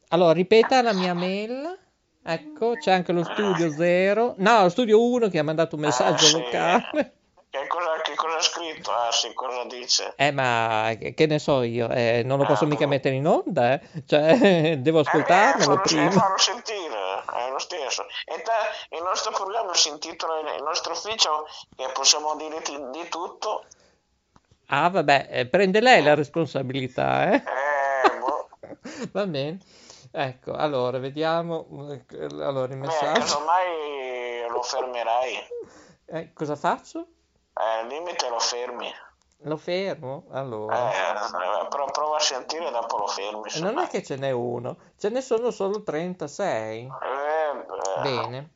Allora, 0.09 0.33
ripeta 0.33 0.83
la 0.83 0.93
mia 0.93 1.15
mail. 1.15 1.79
Ecco, 2.27 2.77
c'è 2.79 2.91
anche 2.93 3.13
lo 3.13 3.23
studio 3.25 3.71
0. 3.71 4.35
No, 4.39 4.63
lo 4.63 4.69
studio 4.71 5.03
1 5.03 5.29
che 5.29 5.39
ha 5.39 5.43
mandato 5.43 5.75
un 5.77 5.83
messaggio 5.83 6.25
Ah, 6.25 6.29
sì. 6.29 6.33
vocale. 6.41 7.13
Che 7.55 7.69
cosa, 7.69 8.01
che 8.03 8.15
cosa 8.17 8.37
ha 8.39 8.43
scritto? 8.43 8.91
Ah 8.91 9.13
sì, 9.13 9.33
cosa 9.33 9.63
dice? 9.67 10.13
Eh, 10.17 10.33
ma 10.33 10.93
che 10.99 11.27
ne 11.27 11.39
so 11.39 11.63
io, 11.63 11.89
eh, 11.89 12.23
non 12.25 12.39
lo 12.39 12.47
posso 12.47 12.65
Ah, 12.65 12.67
mica 12.67 12.85
mettere 12.89 13.15
in 13.15 13.29
onda, 13.29 13.75
eh. 13.75 13.81
Cioè, 14.05 14.77
devo 14.83 14.99
ascoltarmelo 14.99 15.55
eh, 15.61 15.65
farlo, 15.65 15.81
prima. 15.83 16.11
farlo 16.11 16.37
sentire, 16.43 17.23
è 17.33 17.51
lo 17.51 17.59
stesso. 17.61 18.07
E 18.25 18.43
te, 18.43 18.97
il 18.97 19.03
nostro 19.05 19.31
programma 19.31 19.73
si 19.75 19.89
intitola, 19.89 20.41
il 20.57 20.63
nostro 20.65 20.95
ufficio, 20.95 21.47
che 21.77 21.89
possiamo 21.93 22.35
dire 22.35 22.61
di 22.91 23.09
tutto, 23.09 23.67
Ah, 24.69 24.89
vabbè, 24.89 25.29
eh, 25.31 25.47
prende 25.47 25.81
lei 25.81 26.03
la 26.03 26.15
responsabilità, 26.15 27.31
eh? 27.31 27.37
Eh, 27.37 28.19
boh. 28.19 28.49
Va 29.13 29.27
bene. 29.27 29.59
Ecco, 30.11 30.55
allora, 30.55 30.99
vediamo. 30.99 31.69
eh, 31.93 32.25
Allora, 32.41 32.73
il 32.73 32.79
Beh, 32.81 32.87
messaggio. 32.87 33.21
casomai 33.21 34.49
lo 34.49 34.61
fermerai. 34.63 35.49
Eh, 36.07 36.33
cosa 36.33 36.57
faccio? 36.57 37.07
Eh, 37.57 37.79
al 37.81 37.87
limite 37.87 38.29
lo 38.29 38.39
fermi. 38.39 38.93
Lo 39.47 39.57
fermo? 39.57 40.25
Eh, 40.33 40.39
Allora. 40.39 40.91
eh, 41.63 41.67
pro- 41.69 41.91
prova 41.91 42.17
a 42.17 42.21
sentire 42.21 42.69
e 42.69 42.71
dopo 42.71 42.97
lo 42.99 43.07
fermi. 43.07 43.41
Non 43.41 43.49
semmai. 43.51 43.85
è 43.85 43.89
che 43.89 44.03
ce 44.03 44.17
n'è 44.17 44.31
uno, 44.31 44.77
ce 44.97 45.09
ne 45.11 45.21
sono 45.21 45.51
solo 45.51 45.83
36. 45.83 46.85
Eh. 46.87 48.01
Bene. 48.03 48.51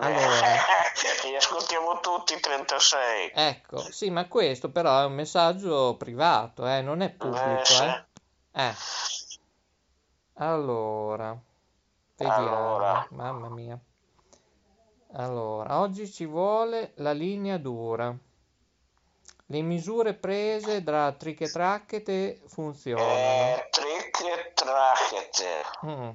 Eh, 0.00 0.04
Allora, 0.04 0.46
li 1.24 1.36
ascoltiamo 1.36 1.98
tutti 2.00 2.38
36. 2.38 3.32
ecco, 3.34 3.78
sì, 3.78 4.10
ma 4.10 4.28
questo 4.28 4.70
però 4.70 5.00
è 5.00 5.04
un 5.04 5.14
messaggio 5.14 5.96
privato, 5.96 6.66
eh, 6.66 6.80
non 6.82 7.00
è 7.00 7.10
pubblico, 7.10 7.60
Eh, 7.60 7.64
sì. 7.64 7.82
eh. 7.84 8.04
Eh. 8.52 8.74
Allora, 10.34 11.36
vediamo, 12.16 12.46
Allora. 12.76 13.06
mamma 13.10 13.48
mia. 13.48 13.76
Allora, 15.12 15.80
oggi 15.80 16.10
ci 16.10 16.26
vuole 16.26 16.92
la 16.96 17.12
linea 17.12 17.56
dura. 17.58 18.14
Le 19.50 19.62
misure 19.62 20.12
prese 20.14 20.82
da 20.82 21.12
trick 21.16 21.40
e 21.42 21.50
tracchete 21.50 22.42
funzionano. 22.46 23.54
Eh, 23.56 23.68
trick 23.70 24.20
e 24.20 24.52
tracchete. 24.52 25.46
Mm. 25.86 26.10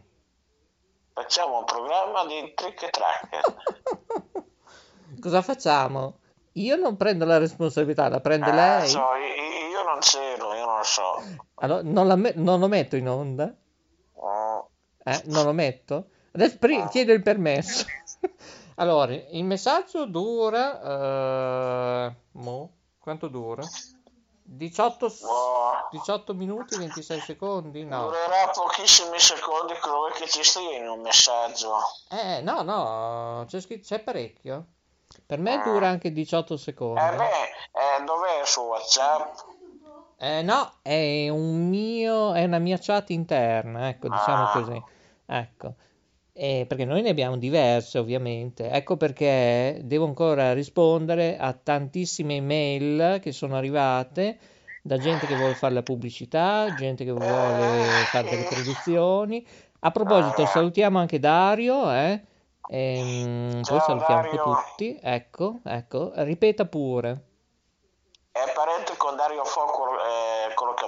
Facciamo 1.14 1.60
un 1.60 1.66
programma 1.66 2.26
di 2.28 2.54
trick 2.54 2.84
e 2.84 2.90
tracchete. 2.92 3.56
Cosa 5.20 5.42
facciamo? 5.42 6.20
Io 6.54 6.76
non 6.76 6.96
prendo 6.96 7.26
la 7.26 7.40
responsabilità, 7.40 8.08
la 8.10 8.20
prende 8.20 8.50
Eh, 8.50 8.54
lei? 8.54 8.88
so, 8.90 9.00
io, 9.00 9.70
io 9.72 9.84
non 9.84 9.98
c'ero, 10.00 10.54
io 10.54 10.66
non 10.66 10.78
lo 10.78 10.84
so. 10.84 11.24
Allora, 11.56 11.82
non, 11.84 12.06
la 12.08 12.16
me- 12.16 12.34
non 12.36 12.60
lo 12.60 12.68
metto 12.68 12.96
in 12.96 13.10
onda? 13.10 13.46
Mm, 13.46 14.60
Eh, 15.06 15.22
non 15.26 15.46
lo 15.46 15.52
metto? 15.54 16.10
Adesso 16.34 16.58
pri- 16.60 16.88
chiedo 16.90 17.12
il 17.12 17.24
permesso. 17.24 17.86
Allora, 18.76 19.14
il 19.14 19.44
messaggio 19.44 20.06
dura... 20.06 20.82
eh, 22.08 22.16
mo? 22.34 22.70
Quanto 23.00 23.28
dura? 23.28 23.64
18, 24.46 25.10
s- 25.10 25.22
boh, 25.22 25.88
18 25.92 26.34
minuti 26.34 26.78
26 26.78 27.20
secondi? 27.22 27.84
No. 27.86 28.06
Durerà 28.06 28.50
pochissimi 28.54 29.20
secondi 29.20 29.74
quello 29.82 30.10
che 30.14 30.28
ci 30.28 30.44
stia 30.44 30.78
in 30.78 30.88
un 30.88 31.02
messaggio. 31.02 31.76
Eh, 32.10 32.42
no, 32.42 32.62
no, 32.62 33.46
c'è 33.48 33.60
scritto, 33.62 33.84
c'è 33.88 34.00
parecchio. 34.00 34.66
Per 35.26 35.38
me 35.40 35.62
dura 35.64 35.88
anche 35.90 36.12
18 36.12 36.58
secondi. 36.58 37.00
Eh 37.00 37.16
beh, 37.16 37.24
eh, 37.24 38.04
dov'è 38.04 38.46
su 38.46 38.62
WhatsApp? 38.62 39.38
Eh, 40.18 40.42
no, 40.42 40.74
è 40.82 41.28
un 41.30 41.68
mio, 41.70 42.34
è 42.34 42.44
una 42.46 42.60
mia 42.60 42.78
chat 42.80 43.10
interna, 43.12 43.90
ecco, 43.90 44.08
diciamo 44.10 44.44
Ah. 44.46 44.52
così. 44.52 44.84
Ecco. 45.26 45.74
Eh, 46.36 46.65
perché 46.67 46.84
noi 46.84 47.04
ne 47.04 47.10
abbiamo 47.10 47.38
diverse, 47.38 48.00
ovviamente. 48.00 48.69
Ecco 48.69 48.98
perché 48.98 49.80
devo 49.84 50.06
ancora 50.06 50.54
rispondere 50.54 51.38
a 51.38 51.54
tantissime 51.54 52.38
email 52.38 53.19
che 53.22 53.32
sono 53.32 53.56
arrivate 53.56 54.39
da 54.82 54.98
gente 54.98 55.28
che 55.28 55.36
vuole 55.36 55.54
fare 55.54 55.74
la 55.74 55.84
pubblicità, 55.84 56.74
gente 56.74 57.06
che 57.06 57.12
vuole 57.12 58.06
fare 58.06 58.30
delle 58.30 58.43
produzioni. 58.50 59.46
A 59.82 59.91
proposito, 59.91 60.46
salutiamo 60.46 60.98
anche 60.98 61.19
Dario, 61.19 61.91
eh? 61.91 62.22
Ehm, 62.67 63.62
poi 63.62 63.80
salutiamo 63.80 64.22
Dario. 64.22 64.43
tutti. 64.43 64.98
Ecco, 65.02 65.60
ecco, 65.63 66.12
ripeta 66.15 66.65
pure. 66.65 67.26
È 68.32 68.52
parente 68.56 68.98
con 68.98 69.15
Dario 69.15 69.43
Fo, 69.43 69.65
quello, 69.65 70.00
eh, 70.00 70.54
quello 70.56 70.74
che 70.74 70.86
è 70.86 70.88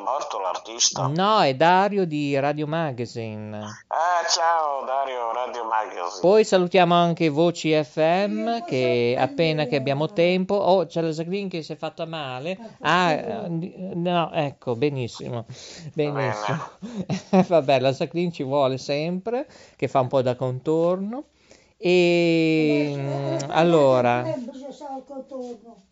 morto, 0.65 0.71
l'artista. 0.71 1.07
No, 1.07 1.41
è 1.41 1.55
Dario 1.55 2.05
di 2.05 2.37
Radio 2.39 2.67
Magazine. 2.67 3.57
Ah, 3.57 4.25
ciao 4.27 4.83
Dario, 4.85 5.31
Radio 5.31 5.63
Magazine. 5.65 6.19
Poi 6.21 6.43
salutiamo 6.43 6.93
anche 6.93 7.29
Voci 7.29 7.71
FM 7.71 8.65
che 8.65 9.15
appena 9.17 9.65
che 9.65 9.75
abbiamo 9.75 10.11
tempo. 10.11 10.55
Oh, 10.55 10.85
c'è 10.85 11.01
la 11.01 11.09
Jacqueline 11.09 11.49
che 11.49 11.61
si 11.61 11.73
è 11.73 11.75
fatta 11.75 12.05
male. 12.05 12.57
Ah, 12.81 13.11
eh, 13.11 13.49
no, 13.49 14.31
ecco, 14.31 14.75
benissimo. 14.75 15.45
Benissimo. 15.93 16.57
Vabbè, 17.47 17.79
la 17.79 17.91
Jacqueline 17.91 18.31
ci 18.31 18.43
vuole 18.43 18.77
sempre, 18.77 19.47
che 19.75 19.87
fa 19.87 19.99
un 19.99 20.07
po' 20.07 20.21
da 20.21 20.35
contorno. 20.35 21.25
E 21.77 22.93
mm, 22.95 23.49
allora, 23.49 24.21
Bisogna 24.21 24.71
stare 24.71 24.93
al 24.93 25.03
contorno. 25.05 25.83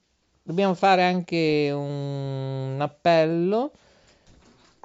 dobbiamo 0.41 0.73
fare 0.75 1.03
anche 1.03 1.69
un 1.73 2.77
appello 2.79 3.73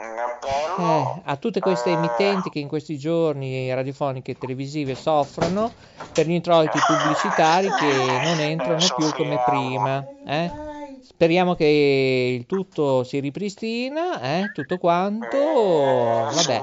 Eh, 0.00 0.04
appello. 0.20 1.22
a 1.24 1.36
tutte 1.36 1.60
queste 1.60 1.90
emittenti 1.90 2.50
che 2.50 2.60
in 2.60 2.68
questi 2.68 2.96
giorni 2.98 3.72
radiofoniche 3.74 4.32
e 4.32 4.38
televisive 4.38 4.94
soffrono 4.94 5.72
per 6.12 6.26
gli 6.26 6.32
introiti 6.32 6.78
pubblicitari 6.86 7.68
che 7.68 8.20
non 8.22 8.38
entrano 8.40 8.86
più 8.96 9.12
come 9.12 9.42
prima. 9.44 10.04
eh. 10.26 10.66
Speriamo 11.02 11.54
che 11.54 12.36
il 12.38 12.46
tutto 12.46 13.02
si 13.02 13.18
ripristina, 13.18 14.20
eh, 14.20 14.50
tutto 14.52 14.78
quanto. 14.78 15.36
Vabbè, 15.36 16.60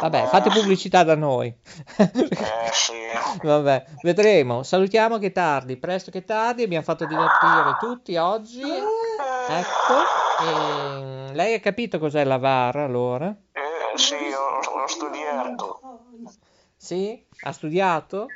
vabbè, 0.00 0.26
fate 0.26 0.50
pubblicità 0.50 1.04
da 1.04 1.14
noi. 1.14 1.54
Eh. 1.96 2.10
Vabbè, 3.42 3.84
vedremo. 4.02 4.62
Salutiamo 4.62 5.18
che 5.18 5.32
tardi, 5.32 5.76
presto 5.76 6.10
che 6.10 6.24
tardi, 6.24 6.62
abbiamo 6.62 6.82
fatto 6.84 7.04
divertire 7.04 7.76
tutti 7.78 8.16
oggi. 8.16 8.62
Ecco, 8.62 9.94
e 10.40 11.17
lei 11.32 11.54
ha 11.54 11.60
capito 11.60 11.98
cos'è 11.98 12.24
la 12.24 12.38
VAR 12.38 12.76
allora? 12.76 13.34
Eh, 13.52 13.98
sì, 13.98 14.14
ho, 14.14 14.80
ho 14.80 14.86
studiato. 14.86 15.80
Sì? 16.76 17.24
Ha 17.42 17.52
studiato? 17.52 18.26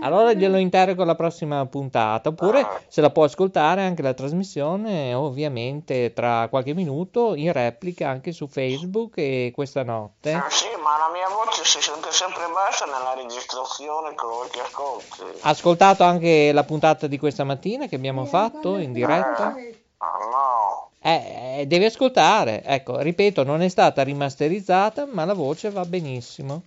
Allora 0.00 0.32
glielo 0.32 0.56
interrogo 0.58 1.02
alla 1.02 1.16
prossima 1.16 1.66
puntata, 1.66 2.28
oppure 2.28 2.84
se 2.88 3.00
la 3.00 3.10
può 3.10 3.24
ascoltare 3.24 3.82
anche 3.82 4.02
la 4.02 4.14
trasmissione, 4.14 5.12
ovviamente 5.14 6.12
tra 6.12 6.46
qualche 6.48 6.74
minuto 6.74 7.34
in 7.34 7.52
replica 7.52 8.08
anche 8.08 8.30
su 8.32 8.46
Facebook 8.46 9.14
e 9.16 9.50
questa 9.52 9.82
notte. 9.82 10.30
Eh, 10.30 10.50
sì, 10.50 10.66
ma 10.80 10.96
la 10.98 11.10
mia 11.12 11.28
voce 11.28 11.64
si 11.64 11.82
sente 11.82 12.12
sempre 12.12 12.44
bassa 12.54 12.84
nella 12.84 13.14
registrazione, 13.14 14.14
quello 14.14 14.46
che 14.50 14.60
ascolti. 14.60 15.22
Ha 15.40 15.48
ascoltato 15.48 16.04
anche 16.04 16.52
la 16.52 16.62
puntata 16.62 17.08
di 17.08 17.18
questa 17.18 17.42
mattina 17.42 17.86
che 17.86 17.96
abbiamo 17.96 18.24
fatto 18.24 18.78
in 18.78 18.92
diretta? 18.92 19.54
Ah, 19.98 20.18
no. 20.30 20.67
Eh, 21.00 21.60
eh, 21.60 21.66
deve 21.66 21.86
ascoltare, 21.86 22.62
ecco, 22.64 22.98
ripeto, 22.98 23.44
non 23.44 23.62
è 23.62 23.68
stata 23.68 24.02
rimasterizzata, 24.02 25.06
ma 25.10 25.24
la 25.24 25.34
voce 25.34 25.70
va 25.70 25.84
benissimo. 25.84 26.62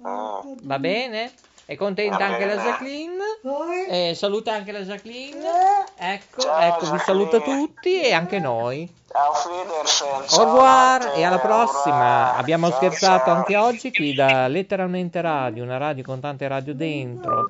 Mm. 0.00 0.54
Va 0.62 0.78
bene? 0.78 1.32
È 1.66 1.76
contenta 1.76 2.26
anche 2.26 2.44
la. 2.44 2.56
Jacqueline? 2.56 3.22
Eh, 3.88 4.14
saluta 4.14 4.52
anche 4.52 4.70
la 4.70 4.80
Jacqueline. 4.80 5.38
eh, 5.98 6.14
Ecco, 6.14 6.42
Ciao, 6.42 6.60
ecco, 6.60 6.90
vi 6.90 6.98
saluta 6.98 7.38
Jacqueline. 7.38 7.66
tutti 7.66 8.00
e 8.02 8.12
anche 8.12 8.38
noi. 8.38 8.92
Au 9.14 10.44
revoir 10.44 11.12
e 11.16 11.22
alla 11.22 11.38
prossima. 11.38 12.34
Abbiamo 12.36 12.70
scherzato 12.70 13.30
anche 13.30 13.56
oggi 13.56 13.92
qui 13.92 14.12
da 14.12 14.46
Letteralmente 14.48 15.20
Radio, 15.22 15.62
una 15.62 15.78
radio 15.78 16.02
con 16.04 16.20
tante 16.20 16.46
radio 16.48 16.74
dentro. 16.74 17.48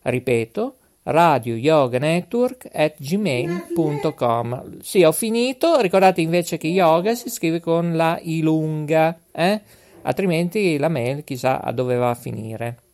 Ripeto, 0.03 0.76
Radio 1.03 1.55
Yoga 1.55 1.99
Network 1.99 2.68
at 2.72 2.95
gmail.com 2.97 4.80
Sì, 4.82 5.03
ho 5.03 5.12
finito. 5.12 5.80
Ricordate 5.80 6.22
invece 6.22 6.57
che 6.57 6.68
yoga 6.68 7.16
si 7.16 7.30
scrive 7.30 7.59
con 7.59 7.95
la 7.95 8.20
I 8.22 8.41
lunga, 8.41 9.18
eh? 9.32 9.62
altrimenti 10.01 10.78
la 10.78 10.89
mail 10.89 11.24
chissà 11.24 11.59
dove 11.74 11.95
va 11.95 12.09
a 12.09 12.16
finire. 12.16 12.91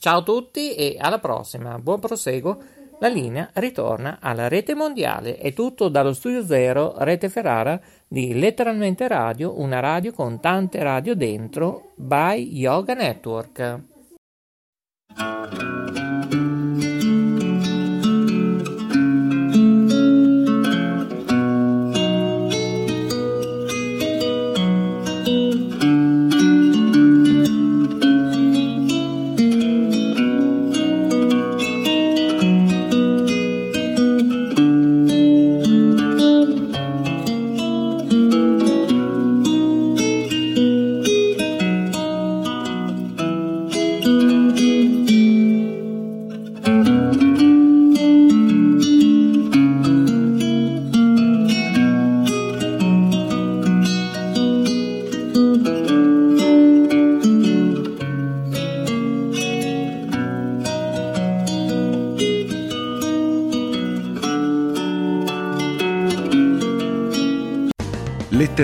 Ciao 0.00 0.18
a 0.18 0.22
tutti 0.22 0.74
e 0.74 0.96
alla 0.96 1.18
prossima. 1.18 1.76
Buon 1.78 1.98
proseguo 1.98 2.58
la 3.00 3.08
linea 3.08 3.50
ritorna 3.54 4.18
alla 4.20 4.46
rete 4.46 4.74
mondiale. 4.74 5.38
È 5.38 5.52
tutto 5.52 5.88
dallo 5.88 6.12
studio 6.12 6.44
zero 6.44 6.94
Rete 6.98 7.28
Ferrara 7.28 7.80
di 8.06 8.38
Letteralmente 8.38 9.08
Radio, 9.08 9.60
una 9.60 9.80
radio 9.80 10.12
con 10.12 10.38
tante 10.38 10.82
radio 10.84 11.16
dentro, 11.16 11.92
by 11.96 12.40
Yoga 12.56 12.94
Network. 12.94 13.87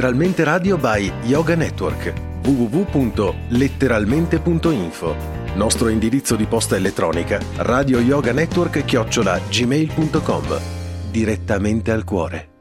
Letteralmente 0.05 0.45
Radio 0.45 0.77
by 0.77 1.11
Yoga 1.23 1.55
Network. 1.55 2.13
www.letteralmente.info 2.43 5.17
Nostro 5.55 5.89
indirizzo 5.89 6.37
di 6.37 6.45
posta 6.45 6.77
elettronica 6.77 7.41
radio 7.57 8.01
yoga 8.01 8.33
network 8.33 8.85
chiocciola 8.85 9.41
gmail.com 9.49 10.61
Direttamente 11.11 11.91
al 11.91 12.05
cuore. 12.05 12.54